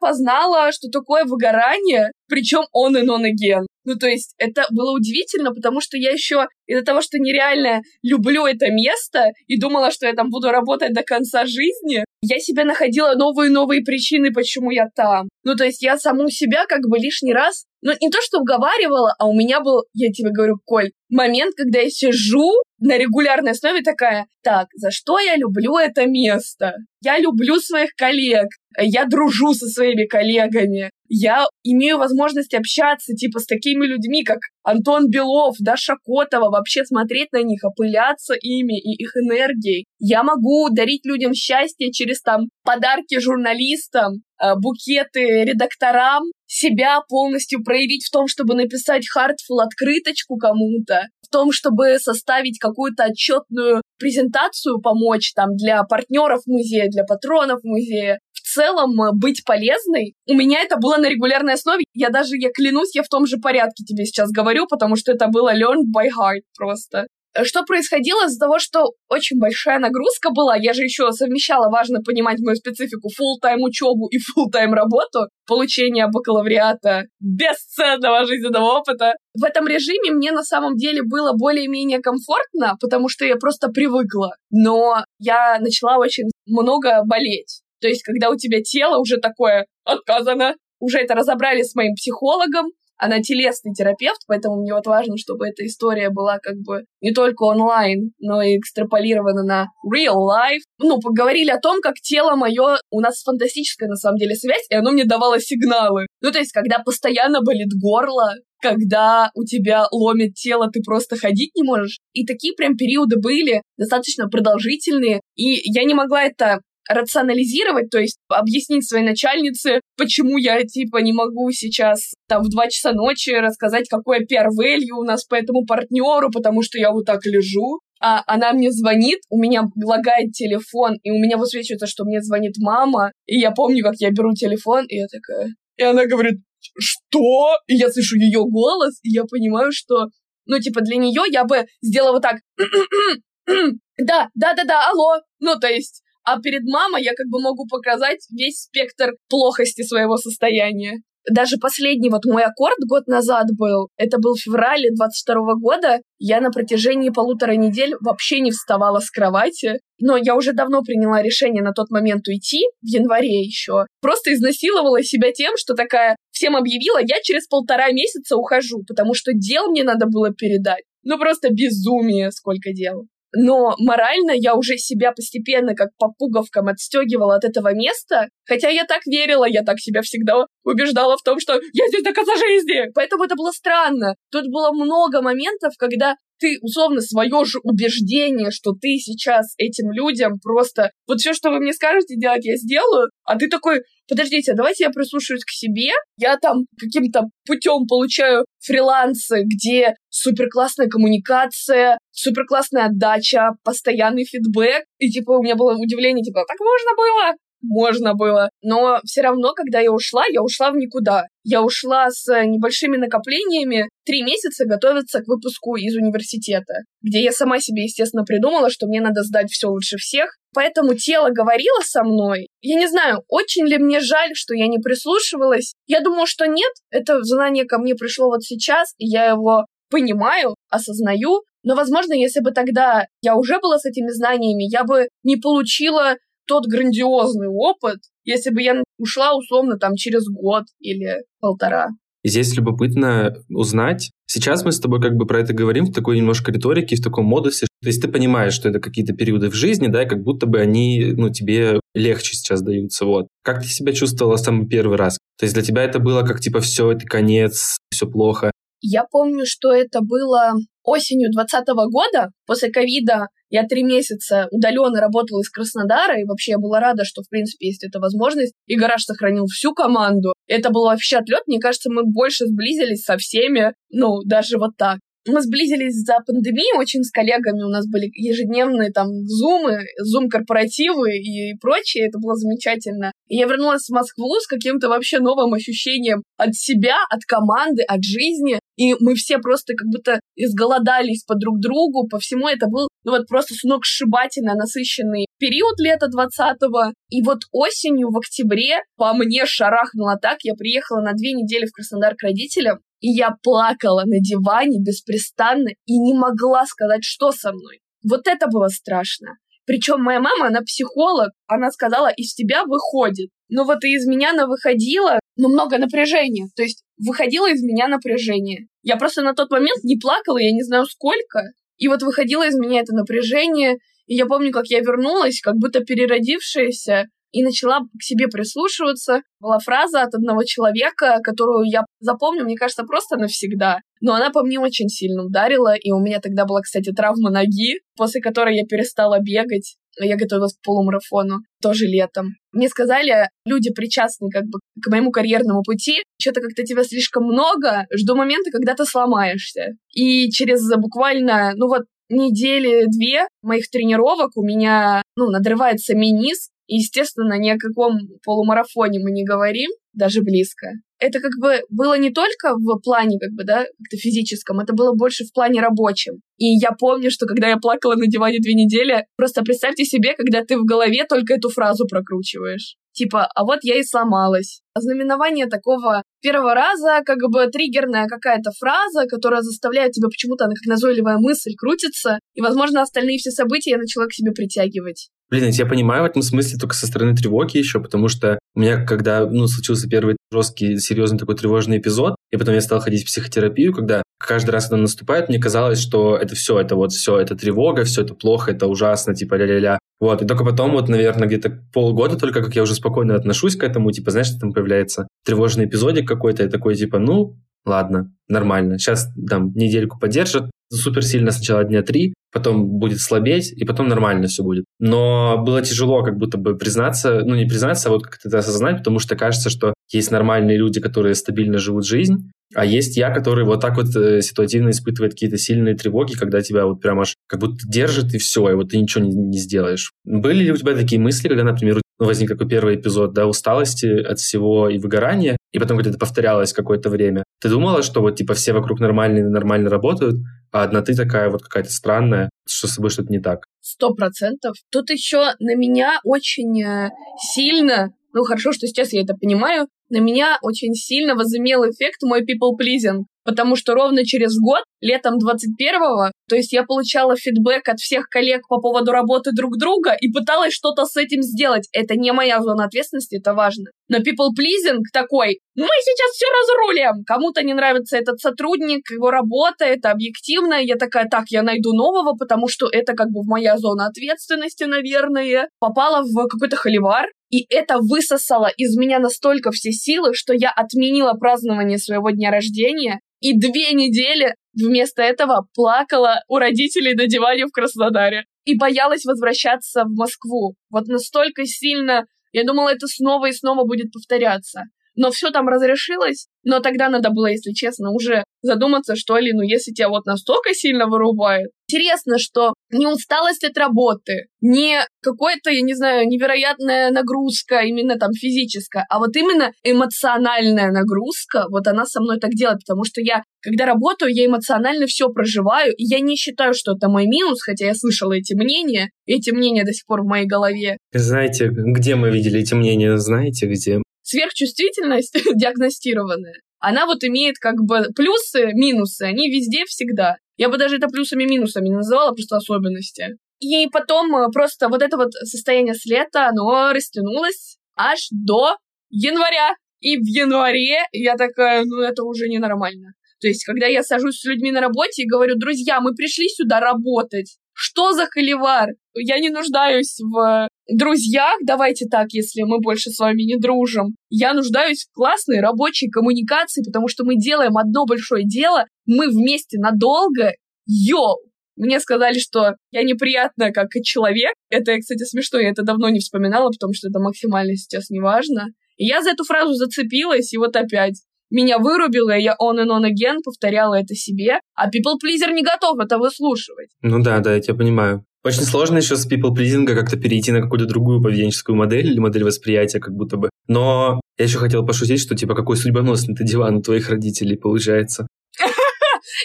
познала, 0.00 0.72
что 0.72 0.88
такое 0.88 1.24
выгорание, 1.24 2.10
причем 2.28 2.62
он 2.72 2.96
и 2.96 3.02
non 3.02 3.22
again. 3.22 3.66
Ну, 3.86 3.94
то 3.94 4.08
есть 4.08 4.34
это 4.38 4.66
было 4.70 4.96
удивительно, 4.96 5.52
потому 5.52 5.80
что 5.80 5.96
я 5.96 6.10
еще 6.10 6.48
из-за 6.66 6.84
того, 6.84 7.00
что 7.00 7.18
нереально 7.18 7.82
люблю 8.02 8.44
это 8.44 8.66
место 8.70 9.30
и 9.46 9.58
думала, 9.58 9.92
что 9.92 10.06
я 10.06 10.12
там 10.12 10.28
буду 10.28 10.50
работать 10.50 10.92
до 10.92 11.02
конца 11.02 11.46
жизни, 11.46 12.04
я 12.20 12.38
себе 12.40 12.64
находила 12.64 13.14
новые 13.14 13.48
и 13.48 13.52
новые 13.52 13.82
причины, 13.82 14.32
почему 14.32 14.72
я 14.72 14.88
там. 14.94 15.28
Ну, 15.44 15.54
то 15.54 15.64
есть 15.64 15.82
я 15.82 15.96
саму 15.98 16.28
себя 16.28 16.66
как 16.66 16.80
бы 16.88 16.98
лишний 16.98 17.32
раз, 17.32 17.66
ну, 17.82 17.92
не 18.00 18.10
то 18.10 18.18
что 18.20 18.40
уговаривала, 18.40 19.14
а 19.20 19.28
у 19.28 19.32
меня 19.32 19.60
был, 19.60 19.84
я 19.94 20.10
тебе 20.10 20.30
говорю, 20.30 20.56
Коль, 20.64 20.90
момент, 21.08 21.54
когда 21.56 21.78
я 21.78 21.88
сижу 21.88 22.50
на 22.80 22.98
регулярной 22.98 23.52
основе 23.52 23.82
такая, 23.82 24.26
так, 24.42 24.66
за 24.74 24.90
что 24.90 25.20
я 25.20 25.36
люблю 25.36 25.76
это 25.76 26.06
место? 26.06 26.74
Я 27.02 27.18
люблю 27.18 27.60
своих 27.60 27.90
коллег, 27.96 28.48
я 28.78 29.04
дружу 29.06 29.54
со 29.54 29.66
своими 29.66 30.06
коллегами, 30.06 30.90
я 31.08 31.46
имею 31.62 31.98
возможность 31.98 32.54
общаться, 32.54 33.14
типа, 33.14 33.38
с 33.38 33.46
такими 33.46 33.86
людьми, 33.86 34.24
как 34.24 34.38
Антон 34.62 35.08
Белов, 35.08 35.56
Даша 35.60 35.94
Котова, 36.04 36.50
вообще 36.50 36.84
смотреть 36.84 37.32
на 37.32 37.42
них, 37.42 37.60
опыляться 37.62 38.34
ими 38.34 38.78
и 38.78 39.02
их 39.02 39.16
энергией. 39.16 39.86
Я 39.98 40.22
могу 40.22 40.68
дарить 40.70 41.04
людям 41.04 41.32
счастье 41.32 41.92
через, 41.92 42.20
там, 42.22 42.48
подарки 42.64 43.20
журналистам, 43.20 44.22
э, 44.42 44.54
букеты 44.56 45.44
редакторам, 45.44 46.24
себя 46.46 47.00
полностью 47.08 47.62
проявить 47.62 48.04
в 48.04 48.10
том, 48.10 48.26
чтобы 48.26 48.54
написать 48.54 49.08
хартфул 49.08 49.60
открыточку 49.60 50.36
кому-то, 50.36 51.06
в 51.22 51.28
том, 51.28 51.52
чтобы 51.52 51.98
составить 51.98 52.58
какую-то 52.58 53.04
отчетную 53.04 53.82
презентацию, 53.98 54.80
помочь 54.80 55.32
там 55.34 55.56
для 55.56 55.82
партнеров 55.84 56.42
музея, 56.46 56.88
для 56.88 57.04
патронов 57.04 57.60
музея, 57.64 58.18
целом 58.56 59.00
э, 59.00 59.10
быть 59.12 59.44
полезной. 59.44 60.14
У 60.26 60.34
меня 60.34 60.62
это 60.62 60.76
было 60.76 60.96
на 60.96 61.08
регулярной 61.08 61.54
основе. 61.54 61.84
Я 61.92 62.08
даже, 62.08 62.36
я 62.36 62.50
клянусь, 62.50 62.94
я 62.94 63.02
в 63.02 63.08
том 63.08 63.26
же 63.26 63.36
порядке 63.36 63.84
тебе 63.84 64.04
сейчас 64.04 64.30
говорю, 64.30 64.66
потому 64.66 64.96
что 64.96 65.12
это 65.12 65.28
было 65.28 65.54
learned 65.54 65.92
by 65.94 66.06
heart 66.18 66.42
просто. 66.56 67.06
Что 67.44 67.64
происходило 67.64 68.26
из-за 68.26 68.38
того, 68.38 68.58
что 68.58 68.92
очень 69.10 69.38
большая 69.38 69.78
нагрузка 69.78 70.30
была, 70.30 70.56
я 70.56 70.72
же 70.72 70.82
еще 70.82 71.12
совмещала, 71.12 71.70
важно 71.70 72.00
понимать 72.00 72.38
мою 72.40 72.56
специфику, 72.56 73.08
full-time 73.08 73.60
учебу 73.60 74.08
и 74.08 74.16
full-time 74.16 74.72
работу, 74.72 75.28
получение 75.46 76.06
бакалавриата 76.06 77.04
бесценного 77.20 78.24
жизненного 78.24 78.78
опыта. 78.78 79.16
В 79.38 79.44
этом 79.44 79.66
режиме 79.66 80.12
мне 80.12 80.32
на 80.32 80.42
самом 80.42 80.76
деле 80.76 81.02
было 81.02 81.32
более-менее 81.34 82.00
комфортно, 82.00 82.76
потому 82.80 83.10
что 83.10 83.26
я 83.26 83.36
просто 83.36 83.68
привыкла. 83.68 84.30
Но 84.50 85.04
я 85.18 85.58
начала 85.60 85.98
очень 85.98 86.30
много 86.46 87.02
болеть. 87.04 87.60
То 87.86 87.90
есть, 87.90 88.02
когда 88.02 88.30
у 88.30 88.36
тебя 88.36 88.60
тело 88.62 88.98
уже 88.98 89.18
такое 89.18 89.64
отказано, 89.84 90.56
уже 90.80 90.98
это 90.98 91.14
разобрали 91.14 91.62
с 91.62 91.76
моим 91.76 91.94
психологом, 91.94 92.72
она 92.98 93.20
телесный 93.20 93.72
терапевт, 93.74 94.22
поэтому 94.26 94.56
мне 94.56 94.74
вот 94.74 94.86
важно, 94.86 95.16
чтобы 95.16 95.46
эта 95.46 95.64
история 95.64 96.10
была 96.10 96.38
как 96.42 96.56
бы 96.56 96.82
не 97.00 97.12
только 97.12 97.44
онлайн, 97.44 98.10
но 98.18 98.42
и 98.42 98.58
экстраполирована 98.58 99.44
на 99.44 99.66
real 99.86 100.16
life. 100.16 100.62
Ну, 100.80 100.98
поговорили 100.98 101.50
о 101.50 101.60
том, 101.60 101.80
как 101.80 101.94
тело 101.94 102.34
мое, 102.34 102.78
у 102.90 103.00
нас 103.00 103.22
фантастическая 103.22 103.88
на 103.88 103.94
самом 103.94 104.16
деле 104.16 104.34
связь, 104.34 104.66
и 104.68 104.74
оно 104.74 104.90
мне 104.90 105.04
давало 105.04 105.38
сигналы. 105.38 106.06
Ну, 106.22 106.32
то 106.32 106.40
есть, 106.40 106.50
когда 106.50 106.80
постоянно 106.80 107.40
болит 107.40 107.68
горло, 107.80 108.34
когда 108.60 109.30
у 109.34 109.44
тебя 109.44 109.86
ломит 109.92 110.34
тело, 110.34 110.68
ты 110.72 110.80
просто 110.82 111.16
ходить 111.16 111.54
не 111.54 111.62
можешь. 111.62 111.98
И 112.14 112.26
такие 112.26 112.54
прям 112.56 112.76
периоды 112.76 113.16
были 113.20 113.62
достаточно 113.76 114.28
продолжительные, 114.28 115.20
и 115.36 115.60
я 115.70 115.84
не 115.84 115.94
могла 115.94 116.24
это 116.24 116.60
рационализировать, 116.88 117.90
то 117.90 117.98
есть 117.98 118.18
объяснить 118.28 118.88
своей 118.88 119.04
начальнице, 119.04 119.80
почему 119.96 120.36
я, 120.36 120.62
типа, 120.62 120.98
не 120.98 121.12
могу 121.12 121.50
сейчас 121.50 122.14
там 122.28 122.42
в 122.42 122.48
2 122.48 122.68
часа 122.68 122.92
ночи 122.92 123.30
рассказать, 123.30 123.88
какое 123.88 124.20
PR-value 124.20 124.98
у 124.98 125.04
нас 125.04 125.24
по 125.24 125.34
этому 125.34 125.64
партнеру, 125.66 126.30
потому 126.30 126.62
что 126.62 126.78
я 126.78 126.90
вот 126.90 127.04
так 127.04 127.24
лежу. 127.24 127.80
А 127.98 128.22
она 128.26 128.52
мне 128.52 128.70
звонит, 128.70 129.20
у 129.30 129.38
меня 129.38 129.62
лагает 129.82 130.32
телефон, 130.32 130.96
и 131.02 131.10
у 131.10 131.14
меня 131.14 131.38
высвечивается, 131.38 131.86
что 131.86 132.04
мне 132.04 132.20
звонит 132.20 132.52
мама, 132.58 133.12
и 133.24 133.38
я 133.38 133.52
помню, 133.52 133.82
как 133.82 133.94
я 133.98 134.10
беру 134.10 134.34
телефон, 134.34 134.84
и 134.86 134.96
я 134.96 135.06
такая, 135.06 135.54
И 135.78 135.82
она 135.82 136.04
говорит, 136.04 136.40
что? 136.78 137.56
И 137.66 137.74
я 137.74 137.88
слышу 137.90 138.16
ее 138.16 138.44
голос, 138.44 138.98
и 139.02 139.10
я 139.10 139.24
понимаю, 139.24 139.72
что, 139.72 140.08
ну, 140.44 140.58
типа, 140.58 140.82
для 140.82 140.96
нее 140.96 141.22
я 141.30 141.44
бы 141.44 141.66
сделала 141.80 142.12
вот 142.12 142.22
так. 142.22 142.40
Да, 143.98 144.28
да, 144.34 144.52
да, 144.52 144.64
да, 144.64 144.90
алло. 144.90 145.22
Ну, 145.40 145.58
то 145.58 145.68
есть, 145.68 146.02
а 146.26 146.40
перед 146.40 146.64
мамой 146.64 147.02
я 147.02 147.12
как 147.14 147.26
бы 147.28 147.40
могу 147.40 147.66
показать 147.66 148.26
весь 148.30 148.64
спектр 148.64 149.12
плохости 149.28 149.82
своего 149.82 150.16
состояния 150.16 151.00
даже 151.30 151.56
последний 151.58 152.08
вот 152.08 152.24
мой 152.24 152.44
аккорд 152.44 152.78
год 152.88 153.06
назад 153.06 153.46
был, 153.56 153.88
это 153.96 154.18
был 154.18 154.36
февраль 154.36 154.84
22 154.94 155.54
года, 155.56 156.00
я 156.18 156.40
на 156.40 156.50
протяжении 156.50 157.10
полутора 157.10 157.52
недель 157.52 157.94
вообще 158.00 158.40
не 158.40 158.50
вставала 158.50 159.00
с 159.00 159.10
кровати, 159.10 159.80
но 160.00 160.16
я 160.16 160.36
уже 160.36 160.52
давно 160.52 160.82
приняла 160.82 161.22
решение 161.22 161.62
на 161.62 161.72
тот 161.72 161.90
момент 161.90 162.26
уйти, 162.28 162.66
в 162.80 162.86
январе 162.86 163.42
еще. 163.42 163.86
Просто 164.00 164.34
изнасиловала 164.34 165.02
себя 165.02 165.32
тем, 165.32 165.54
что 165.56 165.74
такая 165.74 166.16
всем 166.30 166.56
объявила, 166.56 166.98
я 167.00 167.20
через 167.22 167.46
полтора 167.46 167.90
месяца 167.90 168.36
ухожу, 168.36 168.84
потому 168.86 169.14
что 169.14 169.32
дел 169.32 169.70
мне 169.70 169.84
надо 169.84 170.06
было 170.06 170.32
передать. 170.32 170.84
Ну 171.02 171.18
просто 171.18 171.48
безумие, 171.50 172.30
сколько 172.30 172.72
дел 172.72 173.06
но 173.36 173.74
морально 173.78 174.32
я 174.32 174.54
уже 174.54 174.78
себя 174.78 175.12
постепенно 175.12 175.74
как 175.74 175.90
по 175.98 176.08
пуговкам 176.18 176.68
отстегивала 176.68 177.36
от 177.36 177.44
этого 177.44 177.74
места, 177.74 178.28
хотя 178.44 178.68
я 178.70 178.84
так 178.84 179.06
верила, 179.06 179.44
я 179.44 179.62
так 179.62 179.78
себя 179.78 180.02
всегда 180.02 180.46
убеждала 180.64 181.16
в 181.16 181.22
том, 181.22 181.38
что 181.38 181.54
я 181.54 181.88
здесь 181.88 182.02
до 182.02 182.12
конца 182.12 182.34
жизни. 182.36 182.90
Поэтому 182.94 183.24
это 183.24 183.34
было 183.36 183.50
странно. 183.50 184.16
Тут 184.30 184.46
было 184.46 184.72
много 184.72 185.20
моментов, 185.20 185.74
когда 185.78 186.16
ты, 186.38 186.58
условно, 186.60 187.00
свое 187.00 187.44
же 187.44 187.58
убеждение, 187.62 188.50
что 188.50 188.72
ты 188.72 188.96
сейчас 188.98 189.54
этим 189.58 189.90
людям 189.92 190.38
просто... 190.42 190.90
Вот 191.06 191.20
все, 191.20 191.32
что 191.32 191.50
вы 191.50 191.60
мне 191.60 191.72
скажете 191.72 192.16
делать, 192.16 192.44
я 192.44 192.56
сделаю, 192.56 193.10
а 193.24 193.36
ты 193.36 193.48
такой, 193.48 193.82
подождите, 194.08 194.54
давайте 194.54 194.84
я 194.84 194.90
прислушаюсь 194.90 195.44
к 195.44 195.50
себе, 195.50 195.90
я 196.18 196.36
там 196.36 196.66
каким-то 196.78 197.24
путем 197.46 197.86
получаю 197.86 198.44
фрилансы, 198.60 199.42
где 199.44 199.94
супер 200.08 200.48
классная 200.48 200.88
коммуникация, 200.88 201.98
супер 202.10 202.44
классная 202.46 202.86
отдача, 202.86 203.50
постоянный 203.64 204.24
фидбэк, 204.24 204.84
и 204.98 205.10
типа 205.10 205.32
у 205.32 205.42
меня 205.42 205.54
было 205.54 205.74
удивление, 205.74 206.24
типа, 206.24 206.44
так 206.46 206.58
можно 206.60 206.90
было? 206.96 207.45
Можно 207.66 208.14
было. 208.14 208.50
Но 208.62 209.00
все 209.04 209.22
равно, 209.22 209.52
когда 209.52 209.80
я 209.80 209.92
ушла, 209.92 210.24
я 210.30 210.42
ушла 210.42 210.70
в 210.70 210.76
никуда. 210.76 211.24
Я 211.44 211.62
ушла 211.62 212.10
с 212.10 212.26
небольшими 212.44 212.96
накоплениями 212.96 213.88
три 214.04 214.22
месяца 214.22 214.64
готовиться 214.66 215.20
к 215.20 215.28
выпуску 215.28 215.76
из 215.76 215.94
университета, 215.96 216.74
где 217.02 217.22
я 217.22 217.32
сама 217.32 217.60
себе, 217.60 217.84
естественно, 217.84 218.24
придумала, 218.24 218.70
что 218.70 218.86
мне 218.86 219.00
надо 219.00 219.22
сдать 219.22 219.50
все 219.50 219.68
лучше 219.68 219.96
всех. 219.96 220.30
Поэтому 220.54 220.94
тело 220.94 221.30
говорило 221.30 221.80
со 221.82 222.02
мной. 222.02 222.48
Я 222.62 222.78
не 222.78 222.88
знаю, 222.88 223.22
очень 223.28 223.66
ли 223.66 223.78
мне 223.78 224.00
жаль, 224.00 224.30
что 224.34 224.54
я 224.54 224.68
не 224.68 224.78
прислушивалась. 224.78 225.74
Я 225.86 226.00
думаю, 226.00 226.26
что 226.26 226.46
нет. 226.46 226.72
Это 226.90 227.22
знание 227.22 227.64
ко 227.66 227.78
мне 227.78 227.94
пришло 227.94 228.28
вот 228.28 228.42
сейчас, 228.42 228.94
и 228.98 229.06
я 229.06 229.26
его 229.26 229.66
понимаю, 229.90 230.54
осознаю. 230.70 231.42
Но, 231.62 231.74
возможно, 231.74 232.12
если 232.12 232.40
бы 232.40 232.52
тогда 232.52 233.06
я 233.22 233.34
уже 233.34 233.58
была 233.58 233.78
с 233.78 233.84
этими 233.84 234.08
знаниями, 234.10 234.70
я 234.70 234.84
бы 234.84 235.08
не 235.24 235.36
получила 235.36 236.14
тот 236.46 236.66
грандиозный 236.66 237.48
опыт, 237.48 237.98
если 238.24 238.50
бы 238.50 238.62
я 238.62 238.82
ушла 238.98 239.36
условно 239.36 239.78
там 239.78 239.94
через 239.96 240.24
год 240.26 240.64
или 240.80 241.24
полтора. 241.40 241.88
Здесь 242.24 242.56
любопытно 242.56 243.36
узнать. 243.48 244.10
Сейчас 244.26 244.64
мы 244.64 244.72
с 244.72 244.80
тобой 244.80 245.00
как 245.00 245.14
бы 245.14 245.26
про 245.26 245.40
это 245.40 245.54
говорим 245.54 245.86
в 245.86 245.92
такой 245.92 246.16
немножко 246.16 246.50
риторике, 246.50 246.96
в 246.96 247.00
таком 247.00 247.24
модусе. 247.24 247.66
То 247.80 247.88
есть 247.88 248.02
ты 248.02 248.08
понимаешь, 248.08 248.52
что 248.52 248.68
это 248.68 248.80
какие-то 248.80 249.12
периоды 249.12 249.48
в 249.48 249.54
жизни, 249.54 249.86
да, 249.86 250.02
и 250.02 250.08
как 250.08 250.24
будто 250.24 250.46
бы 250.46 250.58
они, 250.58 251.12
ну, 251.16 251.30
тебе 251.30 251.78
легче 251.94 252.34
сейчас 252.34 252.62
даются, 252.62 253.04
вот. 253.04 253.28
Как 253.44 253.62
ты 253.62 253.68
себя 253.68 253.92
чувствовала 253.92 254.36
самый 254.36 254.66
первый 254.66 254.96
раз? 254.96 255.18
То 255.38 255.44
есть 255.44 255.54
для 255.54 255.62
тебя 255.62 255.84
это 255.84 256.00
было 256.00 256.22
как 256.22 256.40
типа 256.40 256.60
все, 256.60 256.90
это 256.90 257.06
конец, 257.06 257.76
все 257.92 258.08
плохо? 258.08 258.50
Я 258.80 259.04
помню, 259.04 259.44
что 259.46 259.72
это 259.72 260.00
было 260.00 260.52
осенью 260.82 261.30
2020 261.32 261.66
года, 261.90 262.30
после 262.46 262.70
ковида, 262.70 263.28
я 263.48 263.64
три 263.64 263.84
месяца 263.84 264.48
удаленно 264.50 265.00
работала 265.00 265.40
из 265.40 265.50
Краснодара, 265.50 266.20
и 266.20 266.24
вообще 266.24 266.52
я 266.52 266.58
была 266.58 266.80
рада, 266.80 267.04
что, 267.04 267.22
в 267.22 267.28
принципе, 267.28 267.68
есть 267.68 267.84
эта 267.84 268.00
возможность. 268.00 268.54
И 268.66 268.76
гараж 268.76 269.04
сохранил 269.04 269.46
всю 269.46 269.72
команду. 269.72 270.32
Это 270.48 270.70
был 270.70 270.84
вообще 270.84 271.18
отлет. 271.18 271.42
Мне 271.46 271.60
кажется, 271.60 271.90
мы 271.92 272.02
больше 272.04 272.46
сблизились 272.46 273.04
со 273.04 273.16
всеми, 273.16 273.72
ну, 273.90 274.22
даже 274.24 274.58
вот 274.58 274.76
так 274.76 274.98
мы 275.26 275.40
сблизились 275.42 275.94
за 276.04 276.18
пандемию 276.26 276.78
очень 276.78 277.02
с 277.02 277.10
коллегами, 277.10 277.62
у 277.62 277.68
нас 277.68 277.86
были 277.86 278.10
ежедневные 278.14 278.90
там 278.90 279.08
зумы, 279.26 279.84
зум-корпоративы 279.98 281.16
и 281.18 281.54
прочее, 281.60 282.08
это 282.08 282.18
было 282.18 282.34
замечательно. 282.34 283.12
И 283.28 283.36
я 283.36 283.46
вернулась 283.46 283.86
в 283.86 283.92
Москву 283.92 284.34
с 284.40 284.46
каким-то 284.46 284.88
вообще 284.88 285.18
новым 285.18 285.54
ощущением 285.54 286.22
от 286.36 286.54
себя, 286.54 286.96
от 287.10 287.24
команды, 287.24 287.82
от 287.82 288.04
жизни, 288.04 288.58
и 288.76 288.94
мы 289.00 289.14
все 289.14 289.38
просто 289.38 289.74
как 289.74 289.88
будто 289.88 290.20
изголодались 290.36 291.24
по 291.24 291.34
друг 291.34 291.60
другу, 291.60 292.08
по 292.08 292.18
всему 292.18 292.48
это 292.48 292.66
был 292.66 292.88
ну 293.04 293.12
вот 293.12 293.26
просто 293.28 293.54
сногсшибательно 293.54 294.54
насыщенный 294.54 295.26
период 295.38 295.78
лета 295.78 296.06
20-го. 296.06 296.92
И 297.08 297.22
вот 297.22 297.42
осенью 297.52 298.10
в 298.10 298.18
октябре 298.18 298.82
по 298.96 299.14
мне 299.14 299.46
шарахнуло 299.46 300.18
так, 300.20 300.38
я 300.42 300.54
приехала 300.54 301.00
на 301.00 301.12
две 301.12 301.32
недели 301.32 301.66
в 301.66 301.72
Краснодар 301.72 302.14
к 302.16 302.22
родителям, 302.22 302.80
и 303.06 303.10
я 303.10 303.36
плакала 303.40 304.02
на 304.04 304.18
диване 304.18 304.80
беспрестанно 304.80 305.68
и 305.86 305.96
не 305.96 306.12
могла 306.12 306.66
сказать, 306.66 307.04
что 307.04 307.30
со 307.30 307.52
мной. 307.52 307.80
Вот 308.02 308.26
это 308.26 308.48
было 308.48 308.66
страшно. 308.66 309.38
Причем 309.64 310.02
моя 310.02 310.18
мама, 310.18 310.48
она 310.48 310.60
психолог, 310.62 311.30
она 311.46 311.70
сказала, 311.70 312.08
из 312.08 312.34
тебя 312.34 312.64
выходит. 312.64 313.30
Но 313.48 313.62
вот 313.62 313.84
и 313.84 313.94
из 313.94 314.08
меня 314.08 314.30
она 314.30 314.48
выходила, 314.48 315.20
но 315.36 315.48
много 315.48 315.78
напряжения. 315.78 316.48
То 316.56 316.64
есть 316.64 316.82
выходило 316.98 317.48
из 317.48 317.62
меня 317.62 317.86
напряжение. 317.86 318.66
Я 318.82 318.96
просто 318.96 319.22
на 319.22 319.34
тот 319.34 319.52
момент 319.52 319.84
не 319.84 319.96
плакала, 319.96 320.38
я 320.38 320.50
не 320.50 320.64
знаю 320.64 320.84
сколько. 320.86 321.44
И 321.78 321.86
вот 321.86 322.02
выходило 322.02 322.44
из 322.44 322.56
меня 322.56 322.80
это 322.80 322.92
напряжение. 322.92 323.76
И 324.06 324.16
я 324.16 324.26
помню, 324.26 324.50
как 324.50 324.66
я 324.66 324.80
вернулась, 324.80 325.40
как 325.40 325.54
будто 325.58 325.78
переродившаяся, 325.78 327.04
и 327.32 327.42
начала 327.42 327.80
к 327.80 328.02
себе 328.02 328.28
прислушиваться. 328.28 329.22
Была 329.40 329.58
фраза 329.58 330.02
от 330.02 330.14
одного 330.14 330.44
человека, 330.44 331.18
которую 331.22 331.66
я 331.70 331.84
запомню, 332.00 332.44
мне 332.44 332.56
кажется, 332.56 332.84
просто 332.84 333.16
навсегда. 333.16 333.80
Но 334.00 334.14
она 334.14 334.30
по 334.30 334.42
мне 334.42 334.58
очень 334.58 334.88
сильно 334.88 335.24
ударила, 335.24 335.74
и 335.74 335.90
у 335.90 336.00
меня 336.00 336.20
тогда 336.20 336.44
была, 336.44 336.60
кстати, 336.60 336.92
травма 336.92 337.30
ноги, 337.30 337.80
после 337.96 338.20
которой 338.20 338.56
я 338.56 338.64
перестала 338.64 339.18
бегать. 339.20 339.76
Я 339.98 340.16
готовилась 340.16 340.54
к 340.54 340.62
полумарафону, 340.62 341.38
тоже 341.62 341.86
летом. 341.86 342.34
Мне 342.52 342.68
сказали, 342.68 343.30
люди 343.46 343.72
причастны 343.72 344.28
как 344.30 344.44
бы 344.44 344.58
к 344.82 344.90
моему 344.90 345.10
карьерному 345.10 345.62
пути, 345.62 346.02
что-то 346.20 346.42
как-то 346.42 346.64
тебя 346.64 346.84
слишком 346.84 347.24
много, 347.24 347.86
жду 347.94 348.14
момента, 348.14 348.50
когда 348.50 348.74
ты 348.74 348.84
сломаешься. 348.84 349.68
И 349.94 350.30
через 350.30 350.68
буквально, 350.76 351.52
ну 351.56 351.68
вот, 351.68 351.84
недели-две 352.08 353.26
моих 353.42 353.68
тренировок 353.70 354.36
у 354.36 354.42
меня, 354.42 355.02
ну, 355.16 355.30
надрывается 355.30 355.94
минис, 355.94 356.50
и, 356.66 356.76
естественно, 356.76 357.38
ни 357.38 357.48
о 357.48 357.58
каком 357.58 357.98
полумарафоне 358.24 359.00
мы 359.00 359.10
не 359.10 359.24
говорим, 359.24 359.70
даже 359.92 360.22
близко. 360.22 360.68
Это 360.98 361.20
как 361.20 361.32
бы 361.40 361.60
было 361.70 361.98
не 361.98 362.10
только 362.10 362.54
в 362.54 362.80
плане, 362.80 363.18
как 363.18 363.30
бы, 363.32 363.44
да, 363.44 363.64
как-то 363.64 363.96
физическом, 363.96 364.60
это 364.60 364.72
было 364.72 364.94
больше 364.94 365.24
в 365.24 365.32
плане 365.32 365.60
рабочем. 365.60 366.20
И 366.38 366.46
я 366.58 366.72
помню, 366.72 367.10
что 367.10 367.26
когда 367.26 367.48
я 367.48 367.56
плакала 367.56 367.96
на 367.96 368.06
диване 368.06 368.38
две 368.38 368.54
недели, 368.54 369.06
просто 369.16 369.42
представьте 369.42 369.84
себе, 369.84 370.14
когда 370.14 370.42
ты 370.44 370.56
в 370.56 370.64
голове 370.64 371.04
только 371.08 371.34
эту 371.34 371.50
фразу 371.50 371.86
прокручиваешь. 371.86 372.76
Типа, 372.92 373.26
а 373.34 373.44
вот 373.44 373.58
я 373.62 373.78
и 373.78 373.82
сломалась. 373.82 374.62
Ознаменование 374.72 375.46
такого 375.46 376.02
первого 376.22 376.54
раза, 376.54 377.02
как 377.04 377.18
бы 377.30 377.46
триггерная 377.48 378.06
какая-то 378.06 378.52
фраза, 378.58 379.06
которая 379.06 379.42
заставляет 379.42 379.92
тебя 379.92 380.08
почему-то, 380.08 380.44
она 380.46 380.54
как 380.54 380.66
назойливая 380.66 381.18
мысль 381.18 381.52
крутится, 381.58 382.18
и, 382.34 382.40
возможно, 382.40 382.80
остальные 382.80 383.18
все 383.18 383.30
события 383.30 383.72
я 383.72 383.78
начала 383.78 384.06
к 384.06 384.14
себе 384.14 384.32
притягивать. 384.32 385.10
Блин, 385.28 385.50
я 385.50 385.66
понимаю 385.66 386.04
в 386.04 386.06
этом 386.06 386.22
смысле 386.22 386.56
только 386.56 386.74
со 386.74 386.86
стороны 386.86 387.14
тревоги 387.16 387.58
еще, 387.58 387.80
потому 387.80 388.06
что 388.08 388.38
у 388.54 388.60
меня, 388.60 388.84
когда 388.84 389.26
ну, 389.26 389.48
случился 389.48 389.88
первый 389.88 390.16
жесткий, 390.32 390.78
серьезный 390.78 391.18
такой 391.18 391.34
тревожный 391.34 391.78
эпизод, 391.78 392.14
и 392.30 392.36
потом 392.36 392.54
я 392.54 392.60
стал 392.60 392.80
ходить 392.80 393.02
в 393.02 393.06
психотерапию, 393.06 393.74
когда 393.74 394.02
каждый 394.18 394.50
раз 394.50 394.66
это 394.66 394.76
наступает, 394.76 395.28
мне 395.28 395.40
казалось, 395.40 395.80
что 395.80 396.16
это 396.16 396.36
все, 396.36 396.60
это 396.60 396.76
вот 396.76 396.92
все, 396.92 397.18
это 397.18 397.34
тревога, 397.34 397.84
все 397.84 398.02
это 398.02 398.14
плохо, 398.14 398.52
это 398.52 398.68
ужасно, 398.68 399.14
типа 399.14 399.34
ля-ля-ля. 399.34 399.78
Вот, 399.98 400.22
и 400.22 400.26
только 400.26 400.44
потом, 400.44 400.72
вот, 400.72 400.88
наверное, 400.88 401.26
где-то 401.26 401.64
полгода 401.72 402.16
только, 402.16 402.42
как 402.42 402.54
я 402.54 402.62
уже 402.62 402.74
спокойно 402.74 403.16
отношусь 403.16 403.56
к 403.56 403.64
этому, 403.64 403.90
типа, 403.90 404.12
знаешь, 404.12 404.30
там 404.30 404.52
появляется 404.52 405.08
тревожный 405.24 405.64
эпизодик 405.64 406.06
какой-то, 406.06 406.44
и 406.44 406.48
такой, 406.48 406.76
типа, 406.76 406.98
ну, 406.98 407.36
ладно, 407.64 408.12
нормально. 408.28 408.78
Сейчас 408.78 409.08
там 409.28 409.52
недельку 409.54 409.98
поддержат, 409.98 410.50
супер 410.72 411.04
сильно 411.04 411.30
сначала 411.30 411.64
дня 411.64 411.82
три, 411.82 412.14
потом 412.36 412.78
будет 412.78 413.00
слабеть, 413.00 413.50
и 413.50 413.64
потом 413.64 413.88
нормально 413.88 414.26
все 414.26 414.42
будет. 414.42 414.66
Но 414.78 415.42
было 415.42 415.62
тяжело 415.62 416.02
как 416.02 416.18
будто 416.18 416.36
бы 416.36 416.56
признаться, 416.58 417.22
ну 417.24 417.34
не 417.34 417.46
признаться, 417.46 417.88
а 417.88 417.92
вот 417.92 418.04
как-то 418.04 418.28
это 418.28 418.38
осознать, 418.38 418.78
потому 418.78 418.98
что 418.98 419.16
кажется, 419.16 419.48
что 419.48 419.72
есть 419.90 420.10
нормальные 420.10 420.58
люди, 420.58 420.80
которые 420.80 421.14
стабильно 421.14 421.56
живут 421.56 421.86
жизнь, 421.86 422.30
а 422.54 422.66
есть 422.66 422.96
я, 422.98 423.10
который 423.10 423.44
вот 423.44 423.60
так 423.60 423.76
вот 423.76 423.94
э, 423.96 424.20
ситуативно 424.20 424.70
испытывает 424.70 425.12
какие-то 425.12 425.38
сильные 425.38 425.74
тревоги, 425.74 426.12
когда 426.12 426.42
тебя 426.42 426.66
вот 426.66 426.80
прям 426.80 427.00
аж 427.00 427.16
как 427.26 427.40
будто 427.40 427.66
держит 427.66 428.14
и 428.14 428.18
все, 428.18 428.50
и 428.50 428.54
вот 428.54 428.70
ты 428.70 428.78
ничего 428.78 429.04
не, 429.04 429.14
не 429.14 429.38
сделаешь. 429.38 429.92
Были 430.04 430.44
ли 430.44 430.52
у 430.52 430.56
тебя 430.56 430.74
такие 430.74 431.00
мысли, 431.00 431.28
когда, 431.28 431.42
например, 431.42 431.80
возник 431.98 432.28
такой 432.28 432.48
первый 432.48 432.76
эпизод, 432.76 433.12
да, 433.12 433.26
усталости 433.26 433.86
от 433.86 434.18
всего 434.18 434.68
и 434.68 434.78
выгорания, 434.78 435.36
и 435.52 435.58
потом 435.58 435.78
где-то 435.78 435.98
повторялось 435.98 436.52
какое-то 436.52 436.90
время. 436.90 437.24
Ты 437.40 437.48
думала, 437.48 437.82
что 437.82 438.00
вот 438.00 438.16
типа 438.16 438.34
все 438.34 438.52
вокруг 438.52 438.80
нормальные, 438.80 439.28
нормально 439.28 439.70
работают, 439.70 440.16
а 440.52 440.62
одна 440.62 440.82
ты 440.82 440.94
такая 440.94 441.30
вот 441.30 441.42
какая-то 441.42 441.70
странная, 441.70 442.30
что 442.46 442.68
с 442.68 442.72
собой 442.72 442.90
что-то 442.90 443.12
не 443.12 443.20
так? 443.20 443.46
Сто 443.60 443.94
процентов. 443.94 444.56
Тут 444.70 444.90
еще 444.90 445.32
на 445.38 445.56
меня 445.56 446.00
очень 446.04 446.62
э, 446.62 446.90
сильно, 447.34 447.90
ну 448.12 448.22
хорошо, 448.24 448.52
что 448.52 448.66
сейчас 448.66 448.92
я 448.92 449.02
это 449.02 449.14
понимаю, 449.14 449.68
на 449.88 450.00
меня 450.00 450.38
очень 450.42 450.74
сильно 450.74 451.14
возымел 451.14 451.64
эффект 451.64 452.02
мой 452.02 452.22
people 452.22 452.52
pleasing 452.60 453.04
потому 453.26 453.56
что 453.56 453.74
ровно 453.74 454.04
через 454.04 454.38
год, 454.38 454.62
летом 454.80 455.14
21-го, 455.18 456.10
то 456.28 456.36
есть 456.36 456.52
я 456.52 456.62
получала 456.62 457.16
фидбэк 457.16 457.68
от 457.68 457.78
всех 457.78 458.08
коллег 458.08 458.46
по 458.48 458.60
поводу 458.60 458.92
работы 458.92 459.32
друг 459.32 459.58
друга 459.58 459.94
и 460.00 460.10
пыталась 460.10 460.54
что-то 460.54 460.84
с 460.84 460.96
этим 460.96 461.22
сделать. 461.22 461.68
Это 461.72 461.96
не 461.96 462.12
моя 462.12 462.40
зона 462.40 462.64
ответственности, 462.64 463.16
это 463.16 463.34
важно. 463.34 463.66
Но 463.88 463.98
people 463.98 464.30
pleasing 464.36 464.80
такой, 464.92 465.40
мы 465.54 465.66
сейчас 465.66 466.10
все 466.12 466.26
разрулим. 466.26 467.04
Кому-то 467.04 467.42
не 467.42 467.54
нравится 467.54 467.96
этот 467.96 468.18
сотрудник, 468.18 468.90
его 468.90 469.10
работа, 469.10 469.64
это 469.64 469.90
объективно. 469.90 470.54
Я 470.54 470.76
такая, 470.76 471.06
так, 471.08 471.24
я 471.28 471.42
найду 471.42 471.72
нового, 471.72 472.16
потому 472.16 472.48
что 472.48 472.68
это 472.70 472.94
как 472.94 473.08
бы 473.08 473.20
в 473.22 473.26
моя 473.26 473.56
зона 473.58 473.86
ответственности, 473.86 474.64
наверное. 474.64 475.48
Попала 475.60 476.02
в 476.02 476.28
какой-то 476.28 476.56
холивар, 476.56 477.06
и 477.30 477.46
это 477.48 477.78
высосало 477.78 478.50
из 478.56 478.76
меня 478.76 478.98
настолько 478.98 479.50
все 479.50 479.72
силы, 479.72 480.14
что 480.14 480.32
я 480.32 480.50
отменила 480.50 481.12
празднование 481.14 481.78
своего 481.78 482.10
дня 482.10 482.30
рождения 482.30 483.00
и 483.20 483.38
две 483.38 483.72
недели 483.72 484.34
вместо 484.54 485.02
этого 485.02 485.46
плакала 485.54 486.22
у 486.28 486.38
родителей 486.38 486.94
на 486.94 487.06
диване 487.06 487.46
в 487.46 487.50
Краснодаре 487.50 488.24
и 488.44 488.56
боялась 488.56 489.04
возвращаться 489.04 489.84
в 489.84 489.94
Москву. 489.96 490.54
Вот 490.70 490.86
настолько 490.86 491.44
сильно 491.44 492.06
я 492.36 492.44
думала, 492.44 492.68
это 492.68 492.86
снова 492.86 493.28
и 493.28 493.32
снова 493.32 493.64
будет 493.64 493.92
повторяться. 493.92 494.64
Но 494.96 495.10
все 495.10 495.30
там 495.30 495.48
разрешилось, 495.48 496.26
но 496.42 496.60
тогда 496.60 496.88
надо 496.88 497.10
было, 497.10 497.26
если 497.26 497.52
честно, 497.52 497.90
уже 497.90 498.24
задуматься, 498.40 498.96
что 498.96 499.18
ли, 499.18 499.32
ну 499.32 499.42
если 499.42 499.72
тебя 499.72 499.88
вот 499.88 500.06
настолько 500.06 500.54
сильно 500.54 500.86
вырубает. 500.86 501.50
Интересно, 501.68 502.18
что 502.18 502.54
не 502.70 502.86
усталость 502.86 503.42
от 503.42 503.58
работы, 503.58 504.26
не 504.40 504.80
какой-то, 505.02 505.50
я 505.50 505.62
не 505.62 505.74
знаю, 505.74 506.06
невероятная 506.06 506.90
нагрузка 506.92 507.62
именно 507.62 507.96
там 507.96 508.12
физическая, 508.12 508.86
а 508.88 509.00
вот 509.00 509.16
именно 509.16 509.50
эмоциональная 509.64 510.70
нагрузка, 510.70 511.46
вот 511.50 511.66
она 511.66 511.84
со 511.84 512.00
мной 512.00 512.20
так 512.20 512.30
делает, 512.30 512.60
потому 512.64 512.84
что 512.84 513.00
я, 513.00 513.24
когда 513.42 513.66
работаю, 513.66 514.14
я 514.14 514.26
эмоционально 514.26 514.86
все 514.86 515.08
проживаю, 515.08 515.74
и 515.74 515.84
я 515.84 515.98
не 515.98 516.14
считаю, 516.16 516.54
что 516.54 516.76
это 516.76 516.88
мой 516.88 517.06
минус, 517.06 517.42
хотя 517.42 517.66
я 517.66 517.74
слышала 517.74 518.12
эти 518.12 518.34
мнения, 518.34 518.90
эти 519.06 519.30
мнения 519.32 519.64
до 519.64 519.72
сих 519.72 519.84
пор 519.86 520.02
в 520.02 520.06
моей 520.06 520.26
голове. 520.26 520.78
Знаете, 520.92 521.48
где 521.50 521.96
мы 521.96 522.10
видели 522.10 522.40
эти 522.40 522.54
мнения, 522.54 522.96
знаете 522.98 523.46
где? 523.46 523.82
Сверхчувствительность 524.06 525.14
диагностированная, 525.34 526.34
она 526.58 526.86
вот 526.86 527.04
имеет 527.04 527.38
как 527.38 527.56
бы 527.62 527.86
плюсы, 527.94 528.52
минусы, 528.54 529.02
они 529.02 529.30
везде 529.30 529.64
всегда. 529.66 530.16
Я 530.36 530.48
бы 530.48 530.58
даже 530.58 530.76
это 530.76 530.88
плюсами-минусами 530.88 531.68
называла, 531.68 532.12
просто 532.12 532.36
особенности. 532.36 533.18
И 533.40 533.66
потом 533.68 534.14
э, 534.16 534.30
просто 534.32 534.68
вот 534.68 534.82
это 534.82 534.96
вот 534.96 535.12
состояние 535.12 535.74
с 535.74 535.84
лета, 535.84 536.28
оно 536.28 536.72
растянулось 536.72 537.58
аж 537.76 538.08
до 538.10 538.56
января. 538.90 539.54
И 539.80 539.98
в 539.98 540.04
январе 540.06 540.80
я 540.92 541.16
такая, 541.16 541.64
ну 541.64 541.80
это 541.80 542.02
уже 542.02 542.28
ненормально. 542.28 542.94
То 543.20 543.28
есть, 543.28 543.44
когда 543.44 543.66
я 543.66 543.82
сажусь 543.82 544.20
с 544.20 544.24
людьми 544.24 544.52
на 544.52 544.60
работе 544.60 545.02
и 545.02 545.08
говорю, 545.08 545.36
друзья, 545.36 545.80
мы 545.80 545.94
пришли 545.94 546.28
сюда 546.28 546.60
работать, 546.60 547.36
что 547.58 547.92
за 547.92 548.06
холивар? 548.06 548.68
Я 548.94 549.18
не 549.18 549.30
нуждаюсь 549.30 549.98
в 549.98 550.48
друзьях, 550.70 551.36
давайте 551.42 551.86
так, 551.86 552.08
если 552.10 552.42
мы 552.42 552.58
больше 552.60 552.90
с 552.90 552.98
вами 552.98 553.22
не 553.22 553.38
дружим. 553.38 553.96
Я 554.10 554.34
нуждаюсь 554.34 554.84
в 554.84 554.92
классной 554.92 555.40
рабочей 555.40 555.88
коммуникации, 555.88 556.62
потому 556.62 556.86
что 556.88 557.04
мы 557.04 557.16
делаем 557.16 557.56
одно 557.56 557.86
большое 557.86 558.24
дело, 558.26 558.66
мы 558.84 559.08
вместе 559.08 559.58
надолго. 559.58 560.32
Йоу! 560.66 561.16
Мне 561.56 561.80
сказали, 561.80 562.18
что 562.18 562.56
я 562.72 562.82
неприятная 562.82 563.52
как 563.52 563.68
человек. 563.82 564.34
Это, 564.50 564.76
кстати, 564.76 565.04
смешно, 565.04 565.38
я 565.38 565.48
это 565.48 565.62
давно 565.62 565.88
не 565.88 566.00
вспоминала, 566.00 566.50
потому 566.50 566.74
что 566.74 566.88
это 566.88 566.98
максимально 566.98 567.56
сейчас 567.56 567.88
не 567.88 568.00
важно. 568.00 568.48
И 568.76 568.84
я 568.84 569.02
за 569.02 569.12
эту 569.12 569.24
фразу 569.24 569.54
зацепилась, 569.54 570.34
и 570.34 570.36
вот 570.36 570.54
опять 570.56 571.00
меня 571.30 571.58
вырубило, 571.58 572.16
и 572.16 572.22
я 572.22 572.36
on 572.40 572.56
and 572.58 572.68
on 572.68 572.84
again 572.84 573.18
повторяла 573.24 573.74
это 573.74 573.94
себе, 573.94 574.40
а 574.54 574.68
people 574.68 574.94
pleaser 575.02 575.32
не 575.32 575.42
готов 575.42 575.78
это 575.78 575.98
выслушивать. 575.98 576.70
Ну 576.82 577.02
да, 577.02 577.20
да, 577.20 577.34
я 577.34 577.40
тебя 577.40 577.54
понимаю. 577.54 578.04
Очень 578.24 578.42
сложно 578.42 578.78
еще 578.78 578.96
с 578.96 579.08
people 579.08 579.32
pleasing 579.32 579.66
как-то 579.66 579.96
перейти 579.96 580.32
на 580.32 580.40
какую-то 580.40 580.66
другую 580.66 581.00
поведенческую 581.00 581.54
модель 581.54 581.86
или 581.86 582.00
модель 582.00 582.24
восприятия 582.24 582.80
как 582.80 582.92
будто 582.92 583.16
бы. 583.16 583.30
Но 583.46 584.00
я 584.18 584.24
еще 584.24 584.38
хотел 584.38 584.66
пошутить, 584.66 585.00
что 585.00 585.14
типа 585.14 585.34
какой 585.34 585.56
судьбоносный 585.56 586.16
ты 586.16 586.24
диван 586.24 586.56
у 586.56 586.62
твоих 586.62 586.90
родителей 586.90 587.36
получается. 587.36 588.08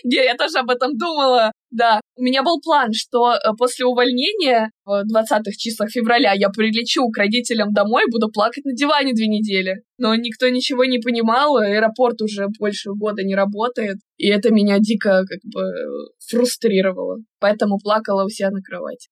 Не, 0.04 0.16
я 0.26 0.36
тоже 0.36 0.60
об 0.60 0.70
этом 0.70 0.98
думала. 0.98 1.52
Да, 1.72 2.02
у 2.18 2.24
меня 2.24 2.44
был 2.44 2.60
план, 2.62 2.90
что 2.94 3.34
э, 3.34 3.38
после 3.58 3.86
увольнения 3.86 4.72
в 4.86 5.04
20-х 5.10 5.52
числах 5.58 5.90
февраля 5.90 6.34
я 6.34 6.50
прилечу 6.50 7.08
к 7.10 7.18
родителям 7.18 7.72
домой, 7.74 8.04
буду 8.12 8.30
плакать 8.30 8.66
на 8.66 8.74
диване 8.74 9.14
две 9.14 9.28
недели. 9.28 9.76
Но 9.98 10.14
никто 10.16 10.50
ничего 10.50 10.84
не 10.86 11.00
понимал, 11.00 11.58
аэропорт 11.58 12.22
уже 12.22 12.48
больше 12.60 12.92
года 12.92 13.24
не 13.24 13.36
работает, 13.36 13.98
и 14.18 14.28
это 14.28 14.52
меня 14.52 14.80
дико 14.80 15.24
как 15.26 15.40
бы 15.44 15.62
фрустрировало. 16.30 17.20
Поэтому 17.40 17.78
плакала 17.80 18.26
у 18.26 18.30
себя 18.30 18.50
на 18.52 18.62
кровати. 18.62 19.08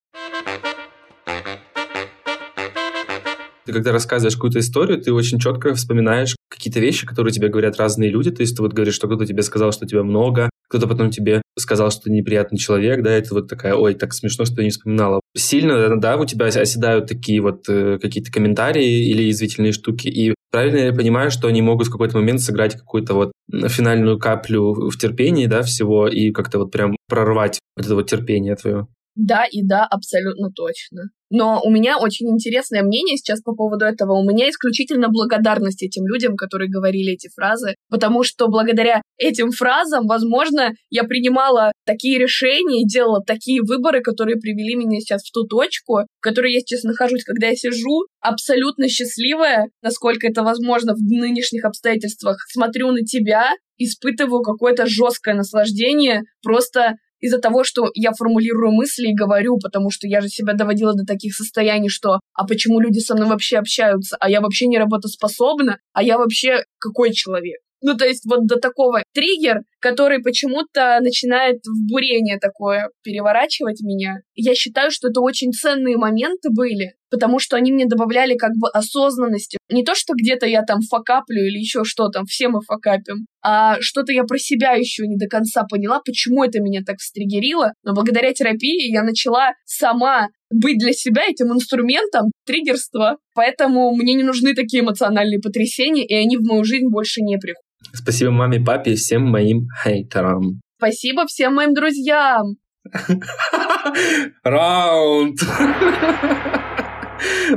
Ты 3.70 3.74
когда 3.74 3.92
рассказываешь 3.92 4.34
какую-то 4.34 4.60
историю, 4.60 5.00
ты 5.00 5.14
очень 5.14 5.38
четко 5.38 5.76
вспоминаешь 5.76 6.36
какие-то 6.50 6.80
вещи, 6.80 7.06
которые 7.06 7.32
тебе 7.32 7.50
говорят 7.50 7.78
разные 7.78 8.10
люди. 8.10 8.32
То 8.32 8.42
есть 8.42 8.56
ты 8.56 8.64
вот 8.64 8.74
говоришь, 8.74 8.96
что 8.96 9.06
кто-то 9.06 9.28
тебе 9.28 9.44
сказал, 9.44 9.72
что 9.72 9.86
тебя 9.86 10.02
много, 10.02 10.50
кто-то 10.70 10.88
потом 10.88 11.10
тебе 11.10 11.42
сказал, 11.58 11.92
что 11.92 12.04
ты 12.04 12.12
неприятный 12.12 12.58
человек, 12.58 13.02
да, 13.02 13.12
это 13.12 13.34
вот 13.34 13.48
такая, 13.48 13.76
ой, 13.76 13.96
так 13.96 14.14
смешно, 14.14 14.46
что 14.46 14.58
ты 14.58 14.64
не 14.64 14.70
вспоминала. 14.70 15.20
Сильно, 15.36 16.00
да, 16.00 16.18
у 16.18 16.26
тебя 16.26 16.46
оседают 16.46 17.08
такие 17.08 17.42
вот 17.42 17.68
э, 17.68 17.98
какие-то 18.00 18.32
комментарии 18.32 19.10
или 19.10 19.30
извительные 19.30 19.74
штуки, 19.74 20.08
и 20.08 20.34
правильно 20.52 20.78
я 20.78 20.94
понимаю, 20.94 21.32
что 21.32 21.48
они 21.48 21.62
могут 21.62 21.88
в 21.88 21.92
какой-то 21.92 22.18
момент 22.18 22.42
сыграть 22.42 22.76
какую-то 22.76 23.14
вот 23.14 23.32
финальную 23.52 24.20
каплю 24.20 24.90
в 24.90 24.98
терпении, 24.98 25.48
да, 25.48 25.64
всего, 25.64 26.08
и 26.08 26.32
как-то 26.32 26.60
вот 26.60 26.72
прям 26.72 26.96
прорвать 27.08 27.60
вот 27.76 27.86
это 27.86 27.96
вот 27.96 28.10
терпение 28.10 28.56
твое? 28.56 28.88
Да 29.16 29.46
и 29.50 29.64
да, 29.64 29.86
абсолютно 29.86 30.50
точно. 30.52 31.10
Но 31.32 31.62
у 31.64 31.70
меня 31.70 32.00
очень 32.00 32.28
интересное 32.30 32.82
мнение 32.82 33.16
сейчас 33.18 33.42
по 33.42 33.54
поводу 33.54 33.86
этого. 33.86 34.14
У 34.14 34.28
меня 34.28 34.50
исключительно 34.50 35.10
благодарность 35.10 35.84
этим 35.84 36.08
людям, 36.08 36.36
которые 36.36 36.70
говорили 36.70 37.14
эти 37.14 37.30
фразы, 37.36 37.76
потому 37.90 38.24
что 38.24 38.48
благодаря 38.48 39.02
этим 39.18 39.52
фразам, 39.52 40.08
возможно, 40.08 40.74
я 40.90 41.04
принимала 41.04 41.72
такие 41.86 42.18
решения 42.18 42.82
и 42.82 42.88
делала 42.88 43.24
такие 43.24 43.62
выборы, 43.62 44.02
которые 44.02 44.38
привели 44.38 44.76
меня 44.76 45.00
сейчас 45.00 45.22
в 45.24 45.32
ту 45.32 45.46
точку, 45.46 46.06
в 46.18 46.22
которой 46.22 46.54
я 46.54 46.60
сейчас 46.62 46.84
нахожусь, 46.84 47.24
когда 47.24 47.48
я 47.48 47.56
сижу 47.56 48.08
абсолютно 48.22 48.90
счастливая, 48.90 49.70
насколько 49.84 50.28
это 50.28 50.42
возможно 50.42 50.94
в 50.96 51.02
нынешних 51.02 51.64
обстоятельствах, 51.64 52.38
смотрю 52.52 52.92
на 52.92 53.02
тебя, 53.02 53.52
испытываю 53.78 54.42
какое-то 54.42 54.88
жесткое 54.88 55.36
наслаждение, 55.36 56.24
просто 56.42 56.96
из-за 57.20 57.40
того, 57.40 57.64
что 57.64 57.90
я 57.94 58.12
формулирую 58.12 58.72
мысли 58.72 59.10
и 59.10 59.16
говорю, 59.16 59.58
потому 59.58 59.92
что 59.92 60.08
я 60.08 60.22
же 60.22 60.30
себя 60.30 60.54
доводила 60.54 60.94
до 60.94 61.06
таких 61.06 61.36
состояний, 61.36 61.90
что 61.90 62.20
а 62.34 62.46
почему 62.48 62.80
люди 62.80 63.00
со 63.00 63.16
мной 63.16 63.28
вообще 63.28 63.58
общаются, 63.58 64.18
а 64.20 64.30
я 64.30 64.42
вообще 64.42 64.68
не 64.68 64.78
работоспособна, 64.78 65.80
а 65.94 66.04
я 66.04 66.18
вообще 66.18 66.64
какой 66.80 67.14
человек? 67.14 67.60
Ну, 67.82 67.96
то 67.96 68.06
есть 68.06 68.26
вот 68.26 68.46
до 68.46 68.58
такого 68.58 69.04
триггер, 69.14 69.62
который 69.80 70.20
почему-то 70.20 71.00
начинает 71.02 71.62
в 71.66 71.90
бурение 71.90 72.38
такое 72.38 72.90
переворачивать 73.04 73.82
меня. 73.82 74.18
Я 74.36 74.54
считаю, 74.54 74.92
что 74.92 75.08
это 75.08 75.22
очень 75.22 75.54
ценные 75.54 75.98
моменты 75.98 76.50
были, 76.50 76.96
потому 77.10 77.40
что 77.40 77.58
они 77.58 77.72
мне 77.72 77.86
добавляли 77.86 78.36
как 78.36 78.52
бы 78.58 78.70
осознанности. 78.70 79.58
Не 79.70 79.84
то, 79.84 79.96
что 79.96 80.14
где-то 80.14 80.46
я 80.46 80.64
там 80.64 80.82
факаплю 80.82 81.42
или 81.44 81.58
еще 81.58 81.84
что 81.84 82.10
там, 82.10 82.26
все 82.26 82.50
мы 82.50 82.62
факапим, 82.62 83.26
а 83.42 83.78
что-то 83.80 84.12
я 84.12 84.24
про 84.24 84.38
себя 84.38 84.74
еще 84.74 85.08
не 85.08 85.18
до 85.18 85.28
конца 85.28 85.64
поняла, 85.64 86.02
почему 86.06 86.44
это 86.44 86.60
меня 86.62 86.82
так 86.86 86.98
встригерило. 87.00 87.74
Но 87.84 87.94
благодаря 87.94 88.34
терапии 88.34 88.92
я 88.92 89.04
начала 89.04 89.52
сама 89.66 90.28
быть 90.52 90.80
для 90.80 90.94
себя 90.94 91.24
этим 91.28 91.54
инструментом 91.54 92.32
триггерства. 92.46 93.18
Поэтому 93.36 93.96
мне 93.96 94.16
не 94.16 94.24
нужны 94.24 94.54
такие 94.54 94.82
эмоциональные 94.82 95.40
потрясения, 95.40 96.06
и 96.06 96.14
они 96.16 96.38
в 96.38 96.42
мою 96.42 96.64
жизнь 96.64 96.88
больше 96.90 97.22
не 97.22 97.38
приходят. 97.38 97.64
Спасибо 97.94 98.32
маме, 98.32 98.60
папе 98.60 98.94
и 98.94 98.96
всем 98.96 99.24
моим 99.24 99.68
хейтерам. 99.84 100.62
Спасибо 100.78 101.26
всем 101.28 101.56
моим 101.56 101.74
друзьям. 101.74 102.58
Раунд. 104.44 105.40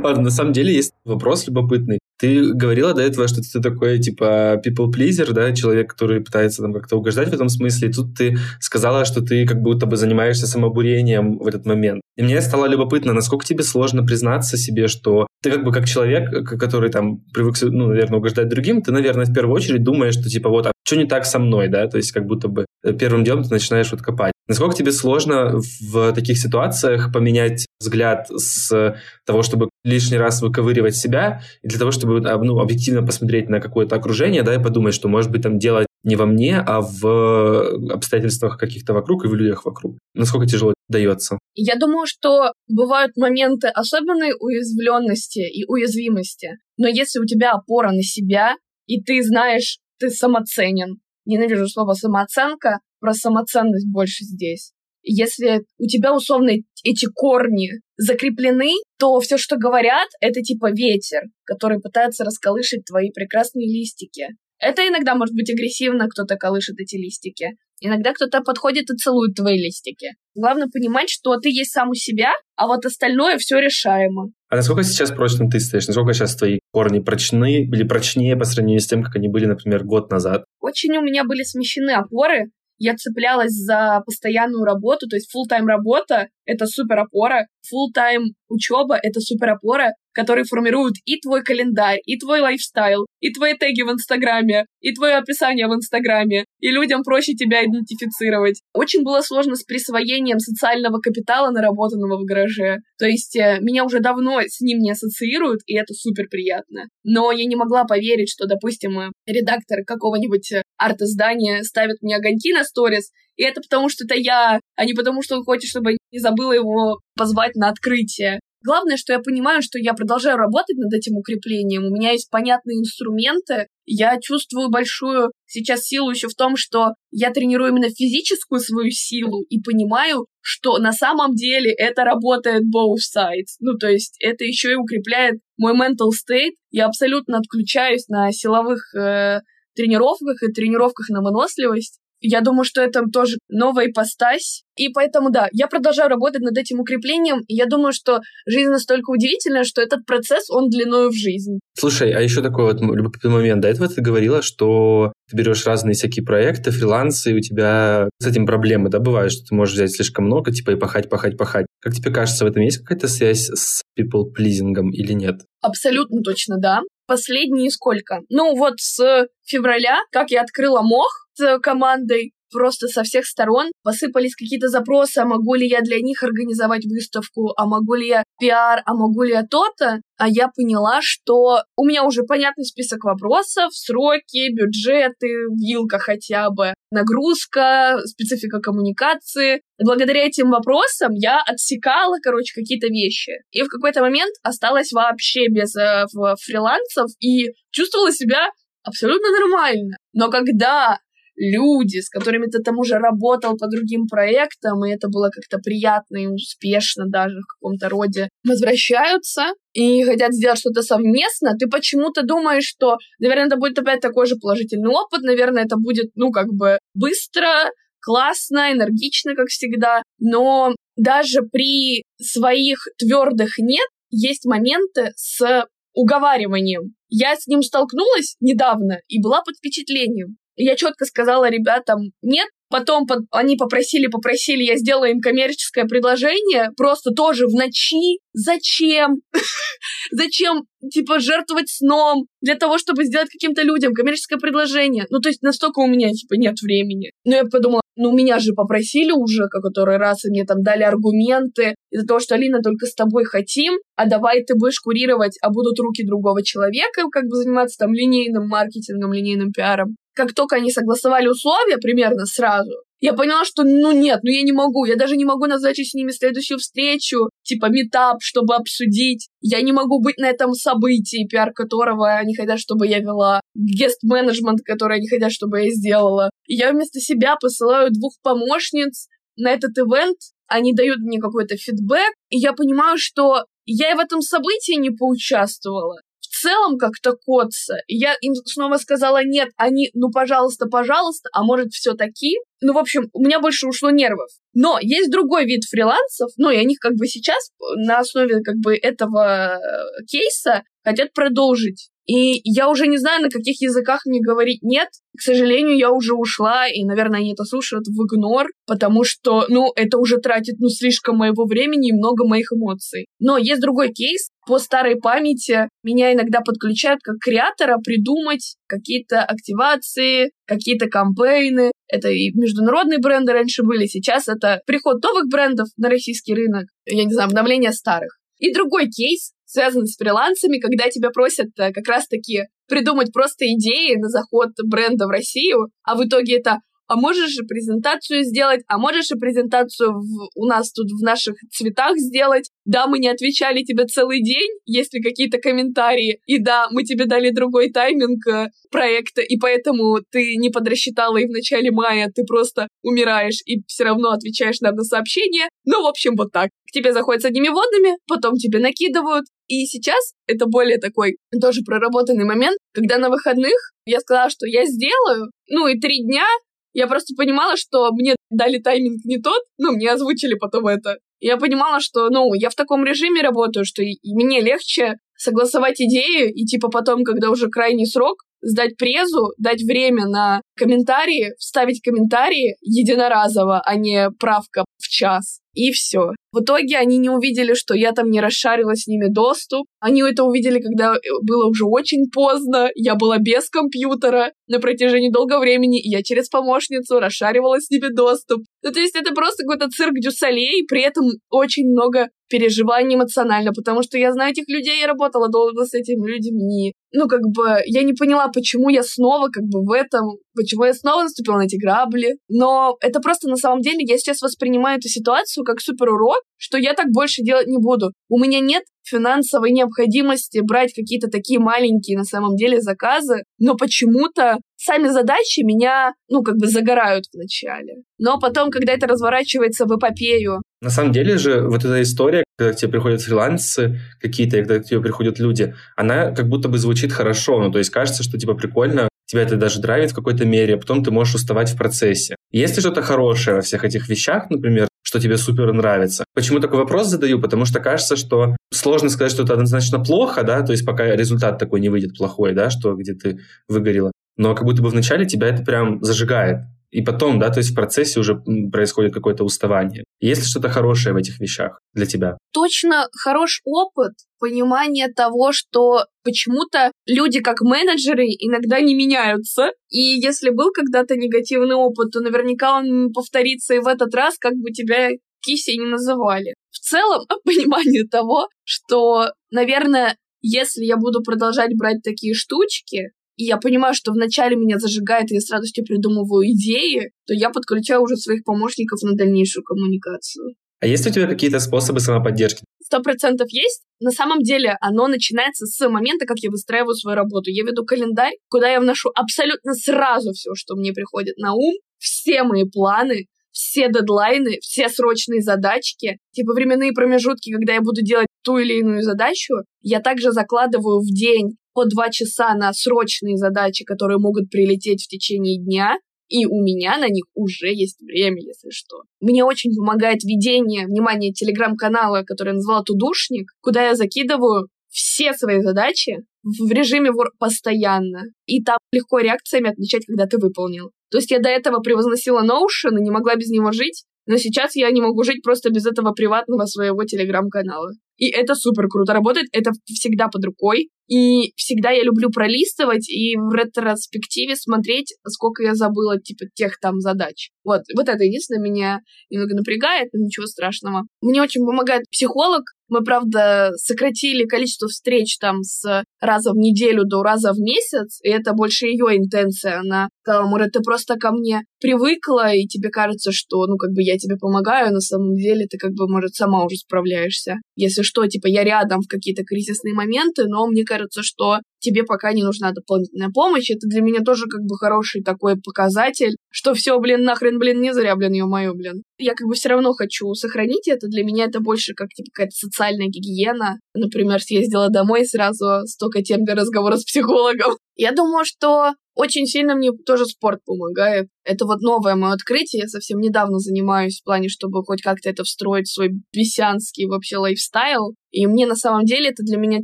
Ладно, 0.01 0.23
на 0.23 0.29
самом 0.29 0.53
деле 0.53 0.73
есть 0.73 0.93
вопрос 1.05 1.47
любопытный. 1.47 1.99
Ты 2.19 2.53
говорила 2.53 2.93
до 2.93 3.01
этого, 3.01 3.27
что 3.27 3.41
ты 3.41 3.59
такой, 3.59 3.99
типа, 3.99 4.61
people 4.65 4.91
pleaser, 4.91 5.31
да, 5.33 5.51
человек, 5.53 5.89
который 5.89 6.21
пытается 6.21 6.61
там 6.61 6.73
как-то 6.73 6.95
угождать 6.95 7.29
в 7.29 7.33
этом 7.33 7.49
смысле. 7.49 7.89
И 7.89 7.91
тут 7.91 8.15
ты 8.17 8.37
сказала, 8.59 9.03
что 9.03 9.21
ты 9.21 9.45
как 9.45 9.61
будто 9.61 9.85
бы 9.85 9.97
занимаешься 9.97 10.47
самобурением 10.47 11.37
в 11.39 11.47
этот 11.47 11.65
момент. 11.65 12.01
И 12.15 12.23
мне 12.23 12.41
стало 12.41 12.67
любопытно, 12.67 13.13
насколько 13.13 13.45
тебе 13.45 13.63
сложно 13.63 14.03
признаться 14.03 14.57
себе, 14.57 14.87
что 14.87 15.27
ты 15.41 15.51
как 15.51 15.63
бы 15.63 15.71
как 15.71 15.85
человек, 15.85 16.47
который 16.47 16.89
там 16.89 17.17
привык, 17.33 17.55
ну, 17.61 17.87
наверное, 17.87 18.19
угождать 18.19 18.47
другим, 18.47 18.81
ты, 18.81 18.91
наверное, 18.91 19.25
в 19.25 19.33
первую 19.33 19.55
очередь 19.55 19.83
думаешь, 19.83 20.13
что 20.13 20.29
типа 20.29 20.49
вот, 20.49 20.67
а 20.67 20.71
что 20.85 20.95
не 20.95 21.05
так 21.05 21.25
со 21.25 21.39
мной, 21.39 21.67
да, 21.67 21.87
то 21.87 21.97
есть 21.97 22.11
как 22.11 22.25
будто 22.25 22.47
бы 22.47 22.65
э, 22.83 22.93
первым 22.93 23.23
делом 23.23 23.43
ты 23.43 23.49
начинаешь 23.49 23.91
вот 23.91 24.01
копать. 24.01 24.32
Насколько 24.47 24.75
тебе 24.75 24.91
сложно 24.91 25.61
в 25.81 26.13
таких 26.13 26.37
ситуациях 26.37 27.13
поменять 27.13 27.65
взгляд 27.79 28.27
с 28.29 28.95
того, 29.25 29.41
чтобы 29.41 29.69
лишний 29.83 30.17
раз 30.17 30.41
выковыривать 30.41 30.95
себя, 30.95 31.41
и 31.61 31.67
для 31.67 31.79
того, 31.79 31.91
чтобы 31.91 32.19
ну, 32.19 32.59
объективно 32.59 33.05
посмотреть 33.05 33.49
на 33.49 33.59
какое-то 33.59 33.95
окружение, 33.95 34.43
да, 34.43 34.55
и 34.55 34.61
подумать, 34.61 34.93
что, 34.93 35.07
может 35.07 35.31
быть, 35.31 35.43
там 35.43 35.59
дело 35.59 35.85
не 36.03 36.17
во 36.17 36.25
мне, 36.25 36.57
а 36.57 36.81
в 36.81 37.93
обстоятельствах 37.93 38.57
каких-то 38.57 38.93
вокруг 38.93 39.23
и 39.23 39.29
в 39.29 39.35
людях 39.35 39.63
вокруг. 39.65 39.97
Насколько 40.13 40.47
тяжело 40.47 40.73
дается? 40.89 41.39
Я 41.55 41.75
думаю, 41.75 42.05
что 42.05 42.51
бывают 42.67 43.15
моменты 43.15 43.69
особенной 43.69 44.33
уязвленности 44.37 45.39
и 45.39 45.63
уязвимости. 45.65 46.57
Но 46.77 46.87
если 46.89 47.19
у 47.19 47.25
тебя 47.25 47.51
опора 47.51 47.91
на 47.91 48.03
себя, 48.03 48.55
и 48.87 49.01
ты 49.01 49.23
знаешь, 49.23 49.77
ты 49.99 50.09
самоценен, 50.09 50.97
ненавижу 51.25 51.69
слово 51.69 51.93
самооценка, 51.93 52.79
про 53.03 53.13
самоценность 53.13 53.91
больше 53.91 54.23
здесь. 54.23 54.71
Если 55.01 55.65
у 55.77 55.87
тебя 55.87 56.15
условно 56.15 56.51
эти 56.85 57.05
корни 57.13 57.81
закреплены, 57.97 58.71
то 58.97 59.19
все, 59.19 59.37
что 59.37 59.57
говорят, 59.57 60.07
это 60.21 60.39
типа 60.41 60.71
ветер, 60.71 61.23
который 61.43 61.81
пытается 61.81 62.23
расколышить 62.23 62.85
твои 62.85 63.11
прекрасные 63.11 63.67
листики. 63.67 64.27
Это 64.57 64.87
иногда 64.87 65.15
может 65.15 65.35
быть 65.35 65.49
агрессивно, 65.49 66.07
кто-то 66.07 66.37
колышет 66.37 66.79
эти 66.79 66.95
листики. 66.95 67.57
Иногда 67.81 68.13
кто-то 68.13 68.39
подходит 68.39 68.89
и 68.89 68.95
целует 68.95 69.35
твои 69.35 69.57
листики. 69.57 70.11
Главное 70.35 70.69
понимать, 70.71 71.09
что 71.09 71.35
ты 71.35 71.49
есть 71.49 71.71
сам 71.71 71.89
у 71.89 71.95
себя, 71.95 72.31
а 72.55 72.67
вот 72.67 72.85
остальное 72.85 73.37
все 73.37 73.59
решаемо. 73.59 74.29
А 74.47 74.55
насколько 74.55 74.83
сейчас 74.83 75.11
прочно 75.11 75.49
ты 75.49 75.59
стоишь? 75.59 75.87
Насколько 75.87 76.13
сейчас 76.13 76.37
твои 76.37 76.59
корни 76.71 76.99
прочны 76.99 77.63
или 77.65 77.83
прочнее 77.83 78.37
по 78.37 78.45
сравнению 78.45 78.79
с 78.79 78.87
тем, 78.87 79.03
как 79.03 79.17
они 79.17 79.27
были, 79.27 79.47
например, 79.47 79.83
год 79.83 80.09
назад? 80.09 80.45
Очень 80.61 80.95
у 80.95 81.01
меня 81.01 81.25
были 81.25 81.43
смещены 81.43 81.91
опоры. 81.91 82.51
Я 82.85 82.95
цеплялась 82.95 83.53
за 83.53 84.01
постоянную 84.05 84.65
работу, 84.65 85.07
то 85.07 85.15
есть 85.15 85.33
full-time 85.33 85.65
работа— 85.67 86.27
это 86.45 86.65
супер 86.65 86.99
опора, 86.99 87.47
full-time 87.63 88.33
учеба— 88.53 88.99
это 89.01 89.19
супер 89.19 89.49
опора, 89.51 89.93
которые 90.13 90.45
формируют 90.45 90.95
и 91.05 91.19
твой 91.19 91.43
календарь, 91.43 91.99
и 92.05 92.17
твой 92.17 92.41
лайфстайл, 92.41 93.07
и 93.19 93.33
твои 93.33 93.55
теги 93.57 93.81
в 93.81 93.91
Инстаграме, 93.91 94.65
и 94.79 94.93
твое 94.93 95.15
описание 95.15 95.67
в 95.67 95.73
Инстаграме, 95.73 96.45
и 96.59 96.69
людям 96.69 97.03
проще 97.03 97.33
тебя 97.33 97.65
идентифицировать. 97.65 98.61
Очень 98.73 99.03
было 99.03 99.21
сложно 99.21 99.55
с 99.55 99.63
присвоением 99.63 100.39
социального 100.39 100.99
капитала, 100.99 101.49
наработанного 101.51 102.19
в 102.19 102.25
гараже. 102.25 102.77
То 102.99 103.05
есть 103.05 103.35
э, 103.35 103.57
меня 103.61 103.85
уже 103.85 103.99
давно 103.99 104.39
с 104.41 104.61
ним 104.61 104.79
не 104.79 104.91
ассоциируют, 104.91 105.61
и 105.65 105.75
это 105.75 105.93
супер 105.93 106.27
приятно. 106.29 106.83
Но 107.03 107.31
я 107.31 107.45
не 107.45 107.55
могла 107.55 107.85
поверить, 107.85 108.29
что, 108.29 108.45
допустим, 108.45 108.99
э, 108.99 109.11
редактор 109.25 109.83
какого-нибудь 109.85 110.51
э, 110.51 110.61
арт-издания 110.77 111.63
ставит 111.63 112.01
мне 112.01 112.15
огоньки 112.15 112.53
на 112.53 112.63
сторис, 112.63 113.09
и 113.35 113.43
это 113.43 113.61
потому, 113.61 113.89
что 113.89 114.05
это 114.05 114.15
я, 114.15 114.59
а 114.75 114.85
не 114.85 114.93
потому, 114.93 115.23
что 115.23 115.35
он 115.35 115.43
хочет, 115.43 115.69
чтобы 115.69 115.93
я 115.93 115.97
не 116.11 116.19
забыла 116.19 116.53
его 116.53 116.99
позвать 117.15 117.55
на 117.55 117.69
открытие. 117.69 118.39
Главное, 118.65 118.95
что 118.95 119.11
я 119.13 119.19
понимаю, 119.19 119.61
что 119.61 119.77
я 119.77 119.93
продолжаю 119.93 120.37
работать 120.37 120.77
над 120.77 120.93
этим 120.93 121.17
укреплением. 121.17 121.85
У 121.85 121.93
меня 121.93 122.11
есть 122.11 122.29
понятные 122.29 122.79
инструменты. 122.79 123.67
Я 123.85 124.17
чувствую 124.21 124.69
большую 124.69 125.31
сейчас 125.45 125.81
силу 125.81 126.11
еще 126.11 126.29
в 126.29 126.35
том, 126.35 126.55
что 126.55 126.93
я 127.11 127.31
тренирую 127.31 127.71
именно 127.71 127.89
физическую 127.89 128.61
свою 128.61 128.89
силу 128.91 129.43
и 129.49 129.59
понимаю, 129.59 130.27
что 130.39 130.77
на 130.77 130.93
самом 130.93 131.35
деле 131.35 131.73
это 131.73 132.05
работает 132.05 132.63
both 132.63 132.99
sides. 133.15 133.57
Ну, 133.59 133.77
то 133.77 133.89
есть 133.89 134.15
это 134.21 134.45
еще 134.45 134.71
и 134.71 134.75
укрепляет 134.75 135.39
мой 135.57 135.73
mental 135.73 136.11
state. 136.11 136.53
Я 136.71 136.85
абсолютно 136.85 137.39
отключаюсь 137.39 138.07
на 138.07 138.31
силовых 138.31 138.95
э, 138.95 139.41
тренировках 139.75 140.41
и 140.41 140.53
тренировках 140.53 141.09
на 141.09 141.21
выносливость. 141.21 141.99
Я 142.25 142.39
думаю, 142.39 142.63
что 142.63 142.81
это 142.81 143.03
тоже 143.11 143.37
новая 143.49 143.87
ипостась. 143.87 144.63
И 144.77 144.89
поэтому, 144.89 145.29
да, 145.29 145.49
я 145.51 145.67
продолжаю 145.67 146.09
работать 146.09 146.41
над 146.41 146.57
этим 146.57 146.79
укреплением. 146.79 147.41
И 147.47 147.53
я 147.53 147.65
думаю, 147.65 147.91
что 147.91 148.21
жизнь 148.47 148.69
настолько 148.69 149.11
удивительная, 149.11 149.65
что 149.65 149.81
этот 149.81 150.05
процесс, 150.05 150.49
он 150.49 150.69
длиною 150.69 151.09
в 151.09 151.13
жизнь. 151.13 151.59
Слушай, 151.77 152.11
а 152.11 152.21
еще 152.21 152.41
такой 152.41 152.63
вот 152.63 152.81
любопытный 152.81 153.29
момент. 153.29 153.61
До 153.61 153.67
этого 153.67 153.89
ты 153.89 154.01
говорила, 154.01 154.41
что 154.41 155.11
ты 155.29 155.35
берешь 155.37 155.65
разные 155.65 155.93
всякие 155.93 156.25
проекты, 156.25 156.71
фрилансы, 156.71 157.31
и 157.31 157.35
у 157.35 157.41
тебя 157.41 158.09
с 158.19 158.25
этим 158.25 158.45
проблемы, 158.45 158.89
да, 158.89 158.99
бывают, 158.99 159.33
что 159.33 159.43
ты 159.49 159.55
можешь 159.55 159.75
взять 159.75 159.91
слишком 159.91 160.25
много, 160.25 160.51
типа, 160.51 160.71
и 160.71 160.75
пахать, 160.75 161.09
пахать, 161.09 161.37
пахать. 161.37 161.65
Как 161.81 161.93
тебе 161.93 162.11
кажется, 162.11 162.45
в 162.45 162.47
этом 162.47 162.63
есть 162.63 162.79
какая-то 162.79 163.09
связь 163.09 163.49
с 163.49 163.83
people-pleasing 163.99 164.91
или 164.93 165.11
нет? 165.13 165.41
Абсолютно 165.61 166.21
точно, 166.21 166.57
да. 166.57 166.81
Последние 167.13 167.69
сколько? 167.69 168.21
Ну, 168.29 168.55
вот 168.55 168.79
с 168.79 169.27
февраля, 169.45 169.99
как 170.11 170.31
я 170.31 170.41
открыла 170.41 170.81
мох, 170.81 171.27
с 171.35 171.59
командой 171.59 172.33
просто 172.53 172.87
со 172.87 173.03
всех 173.03 173.25
сторон 173.25 173.71
посыпались 173.83 174.35
какие-то 174.35 174.69
запросы, 174.69 175.17
а 175.17 175.25
могу 175.25 175.55
ли 175.55 175.67
я 175.67 175.81
для 175.81 175.99
них 175.99 176.23
организовать 176.23 176.85
выставку, 176.85 177.53
а 177.57 177.65
могу 177.65 177.95
ли 177.95 178.07
я 178.07 178.23
пиар, 178.39 178.81
а 178.85 178.93
могу 178.93 179.23
ли 179.23 179.31
я 179.31 179.43
то-то, 179.43 179.99
а 180.17 180.29
я 180.29 180.47
поняла, 180.47 180.99
что 181.01 181.63
у 181.75 181.85
меня 181.85 182.03
уже 182.03 182.23
понятный 182.23 182.65
список 182.65 183.03
вопросов, 183.03 183.73
сроки, 183.73 184.53
бюджеты, 184.53 185.27
вилка 185.59 185.99
хотя 185.99 186.49
бы, 186.49 186.73
нагрузка, 186.91 187.97
специфика 188.05 188.59
коммуникации. 188.59 189.61
Благодаря 189.83 190.25
этим 190.25 190.51
вопросам 190.51 191.13
я 191.13 191.41
отсекала, 191.41 192.17
короче, 192.23 192.53
какие-то 192.53 192.87
вещи. 192.87 193.31
И 193.51 193.63
в 193.63 193.67
какой-то 193.67 194.01
момент 194.01 194.33
осталась 194.43 194.91
вообще 194.91 195.47
без 195.49 195.75
э, 195.75 196.05
фрилансов 196.45 197.09
и 197.19 197.49
чувствовала 197.71 198.11
себя 198.11 198.49
абсолютно 198.83 199.29
нормально. 199.31 199.97
Но 200.13 200.29
когда 200.29 200.99
люди, 201.35 201.99
с 201.99 202.09
которыми 202.09 202.45
ты 202.45 202.59
там 202.59 202.77
уже 202.77 202.95
работал 202.95 203.57
по 203.57 203.67
другим 203.67 204.07
проектам, 204.07 204.85
и 204.85 204.91
это 204.91 205.07
было 205.07 205.29
как-то 205.29 205.57
приятно 205.57 206.17
и 206.17 206.27
успешно 206.27 207.05
даже 207.07 207.39
в 207.39 207.47
каком-то 207.47 207.89
роде, 207.89 208.29
возвращаются 208.45 209.47
и 209.73 210.03
хотят 210.03 210.33
сделать 210.33 210.59
что-то 210.59 210.81
совместно, 210.83 211.57
ты 211.57 211.67
почему-то 211.67 212.23
думаешь, 212.23 212.65
что, 212.65 212.97
наверное, 213.19 213.47
это 213.47 213.57
будет 213.57 213.79
опять 213.79 214.01
такой 214.01 214.27
же 214.27 214.35
положительный 214.35 214.89
опыт, 214.89 215.21
наверное, 215.23 215.63
это 215.63 215.77
будет, 215.77 216.11
ну, 216.15 216.31
как 216.31 216.47
бы 216.53 216.77
быстро, 216.93 217.71
классно, 217.99 218.71
энергично, 218.71 219.33
как 219.35 219.47
всегда, 219.47 220.03
но 220.19 220.75
даже 220.95 221.41
при 221.41 222.03
своих 222.21 222.79
твердых 222.99 223.57
нет 223.57 223.87
есть 224.11 224.45
моменты 224.45 225.11
с 225.15 225.65
уговариванием. 225.93 226.95
Я 227.09 227.35
с 227.35 227.47
ним 227.47 227.61
столкнулась 227.61 228.35
недавно 228.39 228.99
и 229.07 229.21
была 229.21 229.41
под 229.41 229.55
впечатлением. 229.57 230.37
Я 230.55 230.75
четко 230.75 231.05
сказала 231.05 231.49
ребятам 231.49 232.11
нет. 232.21 232.47
Потом 232.69 233.05
под... 233.05 233.19
они 233.29 233.55
попросили, 233.55 234.07
попросили, 234.07 234.63
я 234.63 234.77
сделала 234.77 235.05
им 235.05 235.19
коммерческое 235.19 235.85
предложение, 235.85 236.71
просто 236.75 237.11
тоже 237.11 237.45
в 237.45 237.53
ночи. 237.53 238.17
Зачем? 238.33 239.17
Зачем, 240.11 240.63
типа, 240.91 241.19
жертвовать 241.19 241.69
сном 241.69 242.25
для 242.41 242.55
того, 242.55 242.79
чтобы 242.79 243.05
сделать 243.05 243.29
каким-то 243.29 243.61
людям 243.61 243.93
коммерческое 243.93 244.39
предложение? 244.39 245.05
Ну, 245.11 245.19
то 245.19 245.29
есть 245.29 245.43
настолько 245.43 245.81
у 245.81 245.87
меня, 245.87 246.09
типа, 246.09 246.33
нет 246.33 246.55
времени. 246.63 247.11
Но 247.25 247.35
я 247.35 247.43
подумала, 247.43 247.81
ну, 247.95 248.11
меня 248.11 248.39
же 248.39 248.53
попросили 248.53 249.11
уже, 249.11 249.49
как 249.49 249.61
который 249.61 249.97
раз, 249.97 250.25
и 250.25 250.29
мне 250.29 250.43
там 250.43 250.63
дали 250.63 250.81
аргументы 250.81 251.75
из-за 251.91 252.07
того, 252.07 252.19
что, 252.19 252.33
Алина, 252.33 252.59
только 252.63 252.87
с 252.87 252.95
тобой 252.95 253.25
хотим, 253.25 253.73
а 253.95 254.07
давай 254.07 254.43
ты 254.43 254.55
будешь 254.55 254.79
курировать, 254.79 255.37
а 255.43 255.51
будут 255.51 255.79
руки 255.79 256.03
другого 256.03 256.43
человека, 256.43 257.03
как 257.11 257.25
бы 257.25 257.35
заниматься 257.35 257.77
там 257.77 257.93
линейным 257.93 258.47
маркетингом, 258.47 259.13
линейным 259.13 259.51
пиаром 259.51 259.95
как 260.13 260.33
только 260.33 260.57
они 260.57 260.71
согласовали 260.71 261.27
условия 261.27 261.77
примерно 261.77 262.25
сразу, 262.25 262.71
я 263.03 263.11
поняла, 263.11 263.43
что 263.43 263.63
ну 263.63 263.91
нет, 263.91 264.21
ну 264.23 264.31
я 264.31 264.43
не 264.43 264.53
могу, 264.53 264.85
я 264.85 264.95
даже 264.95 265.17
не 265.17 265.25
могу 265.25 265.45
назначить 265.45 265.89
с 265.89 265.93
ними 265.93 266.11
следующую 266.11 266.57
встречу, 266.57 267.29
типа 267.43 267.65
метап, 267.65 268.19
чтобы 268.21 268.55
обсудить. 268.55 269.27
Я 269.41 269.61
не 269.61 269.73
могу 269.73 270.01
быть 270.01 270.17
на 270.17 270.29
этом 270.29 270.53
событии, 270.53 271.27
пиар 271.29 271.51
которого 271.51 272.13
они 272.13 272.33
хотят, 272.33 272.61
чтобы 272.61 272.87
я 272.87 272.99
вела, 272.99 273.41
гест-менеджмент, 273.55 274.61
который 274.63 274.99
они 274.99 275.09
хотят, 275.09 275.33
чтобы 275.33 275.63
я 275.63 275.71
сделала. 275.71 276.29
И 276.47 276.55
я 276.55 276.71
вместо 276.71 277.01
себя 277.01 277.35
посылаю 277.35 277.91
двух 277.91 278.13
помощниц 278.21 279.09
на 279.35 279.51
этот 279.51 279.77
ивент, 279.77 280.19
они 280.47 280.73
дают 280.73 280.99
мне 280.99 281.19
какой-то 281.19 281.57
фидбэк, 281.57 282.13
и 282.29 282.37
я 282.37 282.53
понимаю, 282.53 282.97
что 282.97 283.43
я 283.65 283.91
и 283.91 283.95
в 283.95 283.99
этом 283.99 284.21
событии 284.21 284.79
не 284.79 284.91
поучаствовала 284.91 285.97
целом 286.43 286.77
как-то 286.77 287.13
коться. 287.13 287.75
я 287.87 288.15
им 288.21 288.33
снова 288.35 288.77
сказала 288.77 289.23
нет, 289.23 289.49
они, 289.57 289.89
ну, 289.93 290.11
пожалуйста, 290.11 290.67
пожалуйста, 290.67 291.29
а 291.33 291.43
может, 291.43 291.71
все-таки? 291.71 292.37
Ну, 292.61 292.73
в 292.73 292.77
общем, 292.77 293.09
у 293.13 293.23
меня 293.23 293.39
больше 293.39 293.67
ушло 293.67 293.89
нервов. 293.89 294.29
Но 294.53 294.77
есть 294.81 295.09
другой 295.09 295.45
вид 295.45 295.63
фрилансов, 295.63 296.31
ну, 296.37 296.49
и 296.49 296.57
они 296.57 296.75
как 296.75 296.93
бы 296.95 297.07
сейчас 297.07 297.49
на 297.87 297.99
основе 297.99 298.41
как 298.41 298.55
бы 298.57 298.75
этого 298.75 299.57
э, 299.57 300.05
кейса 300.05 300.63
хотят 300.83 301.13
продолжить 301.13 301.89
И 302.05 302.41
я 302.43 302.69
уже 302.69 302.87
не 302.87 302.97
знаю, 302.97 303.21
на 303.21 303.29
каких 303.29 303.61
языках 303.61 304.01
мне 304.05 304.19
говорить 304.19 304.61
нет. 304.61 304.89
К 305.17 305.21
сожалению, 305.21 305.77
я 305.77 305.91
уже 305.91 306.15
ушла, 306.15 306.67
и, 306.67 306.83
наверное, 306.83 307.19
они 307.19 307.33
это 307.33 307.45
слушают 307.45 307.85
в 307.87 307.91
игнор, 307.91 308.47
потому 308.65 309.03
что, 309.03 309.45
ну, 309.47 309.71
это 309.75 309.97
уже 309.97 310.17
тратит, 310.17 310.55
ну, 310.59 310.69
слишком 310.69 311.17
моего 311.17 311.45
времени 311.45 311.89
и 311.89 311.93
много 311.93 312.27
моих 312.27 312.51
эмоций. 312.51 313.05
Но 313.19 313.37
есть 313.37 313.61
другой 313.61 313.93
кейс. 313.93 314.29
По 314.45 314.59
старой 314.59 314.97
памяти 314.97 315.69
меня 315.83 316.11
иногда 316.11 316.41
подключают 316.41 316.99
как 317.01 317.17
креатора 317.19 317.77
придумать 317.77 318.55
какие-то 318.67 319.23
активации, 319.23 320.31
какие-то 320.45 320.89
кампейны. 320.89 321.71
Это 321.87 322.09
и 322.09 322.31
международные 322.33 322.99
бренды 322.99 323.31
раньше 323.31 323.63
были, 323.63 323.85
сейчас 323.85 324.27
это 324.27 324.59
приход 324.65 325.01
новых 325.01 325.29
брендов 325.29 325.67
на 325.77 325.89
российский 325.89 326.33
рынок, 326.33 326.65
я 326.85 327.05
не 327.05 327.13
знаю, 327.13 327.27
обновление 327.27 327.71
старых. 327.71 328.17
И 328.39 328.51
другой 328.51 328.89
кейс, 328.89 329.31
связанный 329.53 329.87
с 329.87 329.97
фрилансами, 329.97 330.57
когда 330.57 330.89
тебя 330.89 331.09
просят 331.11 331.47
э, 331.57 331.71
как 331.71 331.87
раз-таки 331.87 332.43
придумать 332.67 333.13
просто 333.13 333.45
идеи 333.45 333.95
на 333.95 334.09
заход 334.09 334.49
бренда 334.65 335.05
в 335.05 335.11
Россию, 335.11 335.69
а 335.83 335.95
в 335.95 336.05
итоге 336.05 336.37
это 336.37 336.59
а 336.87 336.95
можешь 336.95 337.31
же 337.31 337.43
презентацию 337.43 338.23
сделать, 338.23 338.61
а 338.67 338.77
можешь 338.77 339.09
и 339.11 339.17
презентацию 339.17 339.91
в, 339.93 340.29
у 340.35 340.45
нас 340.45 340.71
тут 340.71 340.87
в 340.91 341.03
наших 341.03 341.35
цветах 341.51 341.97
сделать. 341.97 342.49
Да, 342.65 342.87
мы 342.87 342.99
не 342.99 343.07
отвечали 343.07 343.63
тебе 343.63 343.85
целый 343.85 344.21
день, 344.21 344.49
есть 344.65 344.93
ли 344.93 345.01
какие-то 345.01 345.37
комментарии, 345.39 346.19
и 346.27 346.39
да, 346.39 346.67
мы 346.71 346.83
тебе 346.83 347.05
дали 347.05 347.31
другой 347.31 347.71
тайминг 347.71 348.27
э, 348.27 348.49
проекта, 348.69 349.21
и 349.21 349.37
поэтому 349.37 349.99
ты 350.11 350.35
не 350.35 350.49
подрасчитала, 350.49 351.17
и 351.17 351.25
в 351.25 351.31
начале 351.31 351.71
мая 351.71 352.11
ты 352.13 352.23
просто 352.25 352.67
умираешь 352.83 353.41
и 353.45 353.63
все 353.67 353.85
равно 353.85 354.11
отвечаешь 354.11 354.59
нам 354.61 354.75
на 354.75 354.83
сообщение. 354.83 355.47
Ну, 355.65 355.83
в 355.83 355.87
общем, 355.87 356.15
вот 356.15 356.31
так. 356.31 356.49
К 356.67 356.71
тебе 356.71 356.93
заходят 356.93 357.21
с 357.21 357.25
одними 357.25 357.49
водными, 357.49 357.97
потом 358.07 358.35
тебе 358.35 358.59
накидывают, 358.59 359.25
и 359.47 359.65
сейчас 359.65 360.13
это 360.27 360.45
более 360.45 360.77
такой 360.77 361.17
тоже 361.41 361.61
проработанный 361.65 362.25
момент, 362.25 362.57
когда 362.73 362.97
на 362.97 363.09
выходных 363.09 363.71
я 363.85 363.99
сказала, 363.99 364.29
что 364.29 364.45
я 364.45 364.65
сделаю, 364.65 365.31
ну 365.49 365.67
и 365.67 365.79
три 365.79 366.03
дня 366.03 366.25
я 366.73 366.87
просто 366.87 367.13
понимала, 367.15 367.55
что 367.55 367.91
мне 367.91 368.15
дали 368.29 368.57
тайминг 368.57 369.05
не 369.05 369.19
тот, 369.19 369.41
ну, 369.57 369.73
мне 369.73 369.91
озвучили 369.91 370.33
потом 370.33 370.67
это. 370.67 370.97
Я 371.19 371.37
понимала, 371.37 371.79
что, 371.79 372.09
ну, 372.09 372.33
я 372.33 372.49
в 372.49 372.55
таком 372.55 372.83
режиме 372.83 373.21
работаю, 373.21 373.63
что 373.63 373.83
мне 374.03 374.41
легче 374.41 374.95
согласовать 375.15 375.79
идеи 375.79 376.31
и, 376.31 376.45
типа, 376.45 376.69
потом, 376.69 377.03
когда 377.03 377.29
уже 377.29 377.47
крайний 377.47 377.85
срок, 377.85 378.23
сдать 378.41 378.75
презу, 378.75 379.33
дать 379.37 379.61
время 379.61 380.05
на 380.07 380.41
комментарии, 380.57 381.33
вставить 381.37 381.81
комментарии 381.81 382.57
единоразово, 382.61 383.61
а 383.63 383.75
не 383.75 384.09
правка 384.19 384.65
в 384.77 384.87
час. 384.87 385.39
И 385.53 385.71
все. 385.71 386.11
В 386.31 386.41
итоге 386.41 386.77
они 386.77 386.97
не 386.97 387.09
увидели, 387.09 387.53
что 387.53 387.75
я 387.75 387.91
там 387.91 388.09
не 388.09 388.19
расшарила 388.19 388.75
с 388.75 388.87
ними 388.87 389.07
доступ. 389.07 389.67
Они 389.79 390.01
это 390.01 390.23
увидели, 390.23 390.59
когда 390.59 390.95
э, 390.95 390.99
было 391.21 391.47
уже 391.47 391.65
очень 391.65 392.09
поздно. 392.11 392.69
Я 392.73 392.95
была 392.95 393.19
без 393.19 393.49
компьютера 393.49 394.31
на 394.47 394.59
протяжении 394.59 395.11
долгого 395.11 395.41
времени, 395.41 395.79
и 395.79 395.89
я 395.89 396.01
через 396.01 396.29
помощницу 396.29 396.99
расшаривала 396.99 397.59
с 397.59 397.69
ними 397.69 397.93
доступ. 397.93 398.41
Ну, 398.63 398.71
то 398.71 398.79
есть 398.79 398.95
это 398.95 399.13
просто 399.13 399.43
какой-то 399.43 399.69
цирк 399.69 399.93
дюсалей, 399.93 400.65
при 400.67 400.81
этом 400.81 401.05
очень 401.29 401.69
много 401.69 402.09
переживаний 402.29 402.95
эмоционально, 402.95 403.51
потому 403.53 403.83
что 403.83 403.99
я 403.99 404.11
знаю 404.11 404.31
этих 404.31 404.45
людей, 404.47 404.79
я 404.79 404.87
работала 404.87 405.29
долго 405.29 405.65
с 405.65 405.73
этими 405.75 406.07
людьми. 406.09 406.73
Ну, 406.93 407.07
как 407.07 407.21
бы, 407.21 407.59
я 407.65 407.81
не 407.83 407.93
поняла, 407.93 408.27
почему 408.27 408.69
я 408.69 408.83
снова 408.83 409.29
как 409.29 409.43
бы 409.45 409.65
в 409.65 409.71
этом, 409.71 410.17
почему 410.35 410.65
я 410.65 410.73
снова 410.73 411.03
наступила 411.03 411.37
на 411.37 411.45
эти 411.45 411.55
грабли. 411.55 412.17
Но 412.29 412.77
это 412.81 412.99
просто 412.99 413.27
на 413.27 413.35
самом 413.35 413.61
деле, 413.61 413.79
я 413.81 413.97
сейчас 413.97 414.21
воспринимаю 414.21 414.77
эту 414.77 414.87
ситуацию 414.87 415.43
как 415.43 415.59
супер 415.59 415.89
урок, 415.89 416.21
что 416.37 416.57
я 416.57 416.73
так 416.73 416.87
больше 416.91 417.23
делать 417.23 417.47
не 417.47 417.57
буду. 417.57 417.93
У 418.09 418.19
меня 418.19 418.39
нет 418.39 418.63
финансовой 418.83 419.51
необходимости 419.51 420.39
брать 420.43 420.73
какие-то 420.73 421.07
такие 421.07 421.39
маленькие 421.39 421.97
на 421.97 422.03
самом 422.03 422.35
деле 422.35 422.61
заказы, 422.61 423.23
но 423.39 423.55
почему-то 423.55 424.37
сами 424.63 424.87
задачи 424.87 425.41
меня, 425.41 425.93
ну, 426.09 426.23
как 426.23 426.37
бы 426.37 426.47
загорают 426.47 427.05
вначале. 427.13 427.83
Но 427.97 428.19
потом, 428.19 428.49
когда 428.49 428.73
это 428.73 428.87
разворачивается 428.87 429.65
в 429.65 429.75
эпопею... 429.75 430.41
На 430.61 430.69
самом 430.69 430.93
деле 430.93 431.17
же 431.17 431.41
вот 431.47 431.65
эта 431.65 431.81
история, 431.81 432.23
когда 432.37 432.53
к 432.53 432.55
тебе 432.55 432.71
приходят 432.71 433.01
фрилансы 433.01 433.79
какие-то, 433.99 434.37
когда 434.37 434.59
к 434.59 434.65
тебе 434.65 434.81
приходят 434.81 435.19
люди, 435.19 435.53
она 435.75 436.11
как 436.11 436.29
будто 436.29 436.47
бы 436.47 436.57
звучит 436.57 436.93
хорошо, 436.93 437.39
ну, 437.39 437.51
то 437.51 437.57
есть 437.59 437.69
кажется, 437.69 438.03
что 438.03 438.17
типа 438.17 438.33
прикольно, 438.33 438.87
тебя 439.05 439.21
это 439.21 439.35
даже 439.35 439.59
драйвит 439.59 439.91
в 439.91 439.95
какой-то 439.95 440.25
мере, 440.25 440.55
а 440.55 440.57
потом 440.57 440.83
ты 440.83 440.91
можешь 440.91 441.15
уставать 441.15 441.51
в 441.51 441.57
процессе. 441.57 442.15
Есть 442.31 442.55
ли 442.55 442.61
что-то 442.61 442.81
хорошее 442.81 443.35
во 443.35 443.41
всех 443.41 443.63
этих 443.63 443.89
вещах, 443.89 444.29
например, 444.29 444.67
что 444.81 444.99
тебе 444.99 445.17
супер 445.17 445.51
нравится. 445.53 446.03
Почему 446.13 446.39
такой 446.39 446.59
вопрос 446.59 446.87
задаю? 446.87 447.19
Потому 447.19 447.45
что 447.45 447.59
кажется, 447.59 447.95
что 447.95 448.35
сложно 448.51 448.89
сказать, 448.89 449.11
что 449.11 449.23
это 449.23 449.33
однозначно 449.33 449.79
плохо, 449.79 450.23
да, 450.23 450.41
то 450.43 450.51
есть 450.51 450.65
пока 450.65 450.95
результат 450.95 451.39
такой 451.39 451.61
не 451.61 451.69
выйдет 451.69 451.97
плохой, 451.97 452.33
да, 452.33 452.49
что 452.49 452.75
где 452.75 452.93
ты 452.93 453.19
выгорела. 453.47 453.91
Но 454.17 454.35
как 454.35 454.45
будто 454.45 454.61
бы 454.61 454.69
вначале 454.69 455.05
тебя 455.05 455.27
это 455.27 455.43
прям 455.43 455.83
зажигает. 455.83 456.45
И 456.73 456.81
потом, 456.81 457.19
да, 457.19 457.29
то 457.29 457.37
есть 457.37 457.51
в 457.51 457.55
процессе 457.55 457.99
уже 457.99 458.15
происходит 458.51 458.95
какое-то 458.95 459.23
уставание. 459.23 459.83
Есть 459.99 460.21
ли 460.21 460.27
что-то 460.27 460.49
хорошее 460.49 460.95
в 460.95 460.97
этих 460.97 461.19
вещах 461.19 461.59
для 461.73 461.85
тебя? 461.85 462.17
Точно 462.33 462.87
хорош 462.99 463.41
опыт, 463.45 463.93
понимание 464.19 464.87
того, 464.91 465.31
что 465.31 465.85
почему-то 466.03 466.71
люди 466.87 467.19
как 467.19 467.41
менеджеры 467.41 468.05
иногда 468.07 468.59
не 468.59 468.73
меняются. 468.73 469.51
И 469.69 469.81
если 469.81 470.31
был 470.31 470.51
когда-то 470.51 470.95
негативный 470.95 471.55
опыт, 471.55 471.91
то 471.91 471.99
наверняка 471.99 472.57
он 472.57 472.91
повторится 472.91 473.53
и 473.53 473.59
в 473.59 473.67
этот 473.67 473.93
раз, 473.93 474.17
как 474.17 474.33
бы 474.33 474.49
тебя 474.49 474.89
кисей 475.21 475.57
не 475.59 475.67
называли. 475.67 476.33
В 476.49 476.57
целом, 476.57 477.05
понимание 477.23 477.87
того, 477.87 478.29
что, 478.45 479.11
наверное, 479.29 479.95
если 480.21 480.63
я 480.63 480.77
буду 480.77 481.03
продолжать 481.03 481.55
брать 481.55 481.83
такие 481.83 482.15
штучки, 482.15 482.93
и 483.23 483.25
я 483.25 483.37
понимаю, 483.37 483.73
что 483.73 483.93
вначале 483.93 484.35
меня 484.35 484.59
зажигает, 484.59 485.09
и 485.11 485.15
я 485.15 485.21
с 485.21 485.31
радостью 485.31 485.63
придумываю 485.65 486.29
идеи, 486.31 486.91
то 487.07 487.13
я 487.13 487.29
подключаю 487.29 487.81
уже 487.81 487.95
своих 487.95 488.23
помощников 488.25 488.81
на 488.83 488.95
дальнейшую 488.95 489.43
коммуникацию. 489.43 490.35
А 490.59 490.67
есть 490.67 490.85
у 490.87 490.89
тебя 490.89 491.07
какие-то 491.07 491.39
способы 491.39 491.79
самоподдержки? 491.79 492.43
Сто 492.61 492.81
процентов 492.81 493.27
есть. 493.31 493.63
На 493.79 493.91
самом 493.91 494.19
деле 494.19 494.57
оно 494.61 494.87
начинается 494.87 495.45
с 495.45 495.69
момента, 495.69 496.05
как 496.05 496.17
я 496.19 496.29
выстраиваю 496.29 496.75
свою 496.75 496.95
работу. 496.95 497.29
Я 497.29 497.43
веду 497.43 497.65
календарь, 497.65 498.13
куда 498.29 498.51
я 498.51 498.59
вношу 498.59 498.89
абсолютно 498.93 499.53
сразу 499.53 500.11
все, 500.11 500.31
что 500.35 500.55
мне 500.55 500.73
приходит 500.73 501.17
на 501.17 501.33
ум, 501.33 501.53
все 501.77 502.23
мои 502.23 502.43
планы, 502.43 503.07
все 503.31 503.67
дедлайны, 503.67 504.37
все 504.41 504.69
срочные 504.69 505.21
задачки, 505.21 505.97
типа 506.11 506.33
временные 506.33 506.71
промежутки, 506.71 507.31
когда 507.31 507.53
я 507.53 507.61
буду 507.61 507.81
делать 507.81 508.07
ту 508.23 508.37
или 508.37 508.59
иную 508.59 508.83
задачу, 508.83 509.33
я 509.61 509.79
также 509.79 510.11
закладываю 510.11 510.79
в 510.79 510.87
день 510.93 511.37
по 511.53 511.65
два 511.65 511.89
часа 511.89 512.35
на 512.35 512.53
срочные 512.53 513.17
задачи, 513.17 513.63
которые 513.63 513.97
могут 513.97 514.29
прилететь 514.29 514.83
в 514.83 514.87
течение 514.87 515.37
дня, 515.43 515.77
и 516.09 516.25
у 516.25 516.43
меня 516.43 516.77
на 516.77 516.89
них 516.89 517.05
уже 517.15 517.47
есть 517.47 517.81
время, 517.81 518.21
если 518.21 518.49
что. 518.51 518.83
Мне 518.99 519.23
очень 519.23 519.55
помогает 519.55 520.03
ведение, 520.03 520.67
внимание, 520.67 521.11
телеграм-канала, 521.11 522.03
который 522.03 522.29
я 522.29 522.35
назвала 522.35 522.61
«Тудушник», 522.63 523.31
куда 523.41 523.67
я 523.67 523.75
закидываю 523.75 524.47
все 524.69 525.13
свои 525.13 525.41
задачи 525.41 526.03
в 526.23 526.51
режиме 526.51 526.91
вор 526.91 527.11
постоянно. 527.19 528.03
И 528.25 528.43
там 528.43 528.57
легко 528.71 528.99
реакциями 528.99 529.51
отмечать, 529.51 529.85
когда 529.85 530.07
ты 530.07 530.17
выполнил. 530.17 530.71
То 530.89 530.97
есть 530.97 531.11
я 531.11 531.19
до 531.19 531.29
этого 531.29 531.59
превозносила 531.59 532.23
Notion 532.23 532.77
и 532.77 532.83
не 532.83 532.91
могла 532.91 533.15
без 533.15 533.29
него 533.29 533.51
жить, 533.51 533.85
но 534.05 534.17
сейчас 534.17 534.55
я 534.55 534.69
не 534.71 534.81
могу 534.81 535.03
жить 535.03 535.21
просто 535.23 535.49
без 535.49 535.65
этого 535.65 535.91
приватного 535.91 536.45
своего 536.45 536.83
телеграм-канала. 536.83 537.71
И 537.97 538.09
это 538.09 538.35
супер 538.35 538.67
круто 538.67 538.93
работает, 538.93 539.27
это 539.31 539.51
всегда 539.65 540.07
под 540.07 540.25
рукой. 540.25 540.69
И 540.89 541.31
всегда 541.37 541.71
я 541.71 541.83
люблю 541.83 542.09
пролистывать 542.09 542.89
и 542.89 543.15
в 543.15 543.33
ретроспективе 543.33 544.35
смотреть, 544.35 544.93
сколько 545.07 545.41
я 545.43 545.55
забыла, 545.55 545.99
типа, 545.99 546.25
тех 546.35 546.59
там 546.59 546.81
задач. 546.81 547.29
Вот, 547.45 547.61
вот 547.75 547.87
это 547.87 548.03
единственное 548.03 548.43
меня 548.43 548.79
немного 549.09 549.35
напрягает, 549.35 549.89
но 549.93 550.03
ничего 550.03 550.25
страшного. 550.25 550.83
Мне 551.01 551.21
очень 551.21 551.45
помогает 551.45 551.83
психолог. 551.89 552.43
Мы, 552.67 552.83
правда, 552.83 553.51
сократили 553.55 554.25
количество 554.25 554.67
встреч 554.67 555.17
там 555.19 555.43
с 555.43 555.83
раза 556.01 556.31
в 556.31 556.37
неделю 556.37 556.83
до 556.83 557.01
раза 557.01 557.31
в 557.31 557.39
месяц, 557.39 557.99
и 558.03 558.09
это 558.09 558.33
больше 558.33 558.65
ее 558.65 558.97
интенция. 558.97 559.59
Она 559.59 559.87
сказала, 560.03 560.27
Мура, 560.27 560.47
ты 560.51 560.59
просто 560.59 560.95
ко 560.95 561.11
мне 561.11 561.41
привыкла, 561.61 562.33
и 562.33 562.45
тебе 562.45 562.69
кажется, 562.69 563.11
что, 563.13 563.45
ну, 563.47 563.55
как 563.55 563.71
бы 563.71 563.81
я 563.81 563.97
тебе 563.97 564.17
помогаю, 564.17 564.73
на 564.73 564.81
самом 564.81 565.15
деле 565.15 565.47
ты, 565.47 565.57
как 565.57 565.71
бы, 565.71 565.87
может, 565.87 566.13
сама 566.13 566.43
уже 566.45 566.57
справляешься. 566.57 567.37
Если 567.55 567.83
что, 567.83 568.05
типа, 568.05 568.27
я 568.27 568.43
рядом 568.43 568.81
в 568.81 568.87
какие-то 568.87 569.23
кризисные 569.23 569.73
моменты, 569.73 570.25
но 570.27 570.45
мне 570.47 570.65
кажется, 570.65 571.01
что 571.01 571.37
тебе 571.59 571.83
пока 571.83 572.11
не 572.11 572.23
нужна 572.23 572.51
дополнительная 572.51 573.09
помощь. 573.09 573.49
Это 573.49 573.67
для 573.67 573.79
меня 573.81 574.01
тоже 574.01 574.25
как 574.25 574.41
бы 574.41 574.57
хороший 574.57 575.01
такой 575.01 575.37
показатель, 575.39 576.17
что 576.29 576.53
все, 576.53 576.77
блин, 576.77 577.03
нахрен, 577.03 577.39
блин, 577.39 577.61
не 577.61 577.73
зря, 577.73 577.95
блин, 577.95 578.11
ё-моё, 578.11 578.53
блин. 578.53 578.83
Я 578.97 579.13
как 579.13 579.27
бы 579.29 579.33
все 579.33 579.47
равно 579.47 579.71
хочу 579.71 580.13
сохранить 580.13 580.67
это. 580.67 580.87
Для 580.87 581.05
меня 581.05 581.25
это 581.25 581.39
больше 581.39 581.73
как 581.73 581.87
типа 581.89 582.09
какая-то 582.13 582.35
социальная 582.35 582.87
гигиена. 582.87 583.59
Например, 583.73 584.21
съездила 584.21 584.69
домой 584.69 585.05
сразу 585.05 585.65
100 585.65 585.93
много 585.93 586.03
тем 586.03 586.23
для 586.23 586.35
разговора 586.35 586.77
с 586.77 586.83
психологом. 586.83 587.57
Я 587.75 587.91
думаю, 587.91 588.25
что 588.25 588.73
очень 588.95 589.25
сильно 589.25 589.55
мне 589.55 589.71
тоже 589.71 590.05
спорт 590.05 590.43
помогает. 590.45 591.07
Это 591.23 591.45
вот 591.45 591.61
новое 591.61 591.95
мое 591.95 592.13
открытие. 592.13 592.63
Я 592.63 592.67
совсем 592.67 592.99
недавно 592.99 593.39
занимаюсь 593.39 593.99
в 593.99 594.03
плане, 594.03 594.29
чтобы 594.29 594.63
хоть 594.63 594.81
как-то 594.81 595.09
это 595.09 595.23
встроить 595.23 595.67
в 595.67 595.73
свой 595.73 595.89
бесянский 596.13 596.85
вообще 596.85 597.17
lifestyle. 597.17 597.95
И 598.11 598.27
мне 598.27 598.45
на 598.45 598.55
самом 598.55 598.85
деле 598.85 599.09
это 599.09 599.23
для 599.23 599.37
меня 599.37 599.63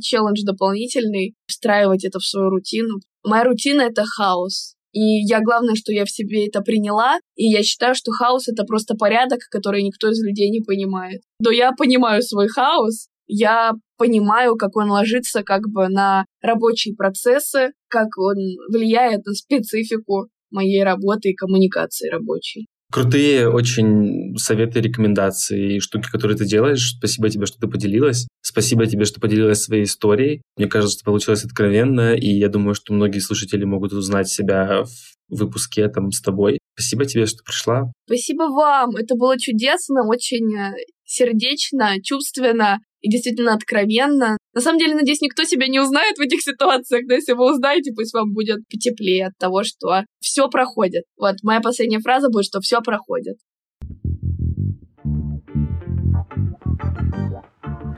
челлендж 0.00 0.42
дополнительный, 0.44 1.34
встраивать 1.46 2.04
это 2.04 2.18
в 2.18 2.26
свою 2.26 2.50
рутину. 2.50 2.98
Моя 3.22 3.44
рутина— 3.44 3.82
это 3.82 4.04
хаос. 4.04 4.74
И 4.92 5.24
я, 5.24 5.40
главное, 5.40 5.76
что 5.76 5.92
я 5.92 6.04
в 6.04 6.10
себе 6.10 6.48
это 6.48 6.62
приняла, 6.62 7.18
и 7.36 7.44
я 7.44 7.62
считаю, 7.62 7.94
что 7.94 8.10
хаос— 8.10 8.48
это 8.48 8.64
просто 8.64 8.96
порядок, 8.96 9.38
который 9.48 9.84
никто 9.84 10.08
из 10.08 10.20
людей 10.20 10.50
не 10.50 10.60
понимает. 10.60 11.22
Но 11.40 11.50
я 11.52 11.70
понимаю 11.72 12.22
свой 12.22 12.48
хаос, 12.48 13.06
я 13.30 13.72
понимаю, 13.96 14.56
как 14.56 14.76
он 14.76 14.90
ложится 14.90 15.42
как 15.42 15.62
бы 15.68 15.88
на 15.88 16.24
рабочие 16.42 16.94
процессы, 16.94 17.70
как 17.88 18.08
он 18.18 18.36
влияет 18.72 19.24
на 19.24 19.34
специфику 19.34 20.28
моей 20.50 20.82
работы 20.82 21.30
и 21.30 21.34
коммуникации 21.34 22.08
рабочей. 22.10 22.66
Крутые 22.92 23.48
очень 23.48 24.36
советы, 24.36 24.80
рекомендации 24.80 25.76
и 25.76 25.80
штуки, 25.80 26.08
которые 26.10 26.36
ты 26.36 26.44
делаешь. 26.44 26.94
Спасибо 26.98 27.28
тебе, 27.30 27.46
что 27.46 27.60
ты 27.60 27.68
поделилась. 27.68 28.26
Спасибо 28.42 28.84
тебе, 28.86 29.04
что 29.04 29.20
поделилась 29.20 29.62
своей 29.62 29.84
историей. 29.84 30.42
Мне 30.56 30.66
кажется, 30.66 30.96
что 30.96 31.04
получилось 31.04 31.44
откровенно, 31.44 32.16
и 32.16 32.26
я 32.26 32.48
думаю, 32.48 32.74
что 32.74 32.92
многие 32.92 33.20
слушатели 33.20 33.62
могут 33.64 33.92
узнать 33.92 34.28
себя 34.28 34.82
в 34.82 35.38
выпуске 35.38 35.86
там 35.88 36.10
с 36.10 36.20
тобой. 36.20 36.58
Спасибо 36.74 37.04
тебе, 37.04 37.26
что 37.26 37.44
пришла. 37.44 37.92
Спасибо 38.06 38.44
вам. 38.50 38.96
Это 38.96 39.14
было 39.14 39.38
чудесно, 39.38 40.08
очень 40.08 40.52
э, 40.58 40.74
сердечно, 41.04 42.02
чувственно 42.02 42.80
и 43.00 43.10
действительно 43.10 43.54
откровенно. 43.54 44.36
На 44.54 44.60
самом 44.60 44.78
деле, 44.78 44.94
надеюсь, 44.94 45.20
никто 45.20 45.44
себя 45.44 45.68
не 45.68 45.80
узнает 45.80 46.18
в 46.18 46.20
этих 46.20 46.42
ситуациях, 46.42 47.02
но 47.06 47.14
если 47.14 47.32
вы 47.32 47.52
узнаете, 47.52 47.92
пусть 47.92 48.12
вам 48.12 48.32
будет 48.32 48.60
потеплее 48.70 49.28
от 49.28 49.38
того, 49.38 49.62
что 49.64 50.04
все 50.20 50.48
проходит. 50.48 51.04
Вот, 51.16 51.36
моя 51.42 51.60
последняя 51.60 52.00
фраза 52.00 52.28
будет, 52.28 52.46
что 52.46 52.60
все 52.60 52.80
проходит. 52.80 53.36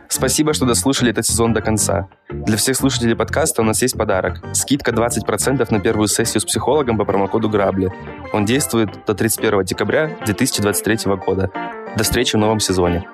Спасибо, 0.09 0.53
что 0.53 0.67
дослушали 0.67 1.11
этот 1.11 1.27
сезон 1.27 1.55
до 1.55 1.63
конца. 1.63 2.09
Для 2.29 2.57
всех 2.57 2.77
слушателей 2.77 3.17
подкаста 3.17 3.63
у 3.63 3.65
нас 3.65 3.81
есть 3.81 3.97
подарок. 3.97 4.43
Скидка 4.53 4.93
20% 4.93 5.67
на 5.71 5.81
первую 5.81 6.07
сессию 6.07 6.41
с 6.41 6.45
психологом 6.45 6.99
по 6.99 7.05
промокоду 7.05 7.49
Грабли. 7.49 7.91
Он 8.33 8.45
действует 8.45 8.91
до 9.07 9.15
31 9.15 9.65
декабря 9.65 10.17
2023 10.27 11.13
года. 11.27 11.51
До 11.97 12.05
встречи 12.05 12.37
в 12.37 12.39
новом 12.39 12.61
сезоне. 12.61 13.05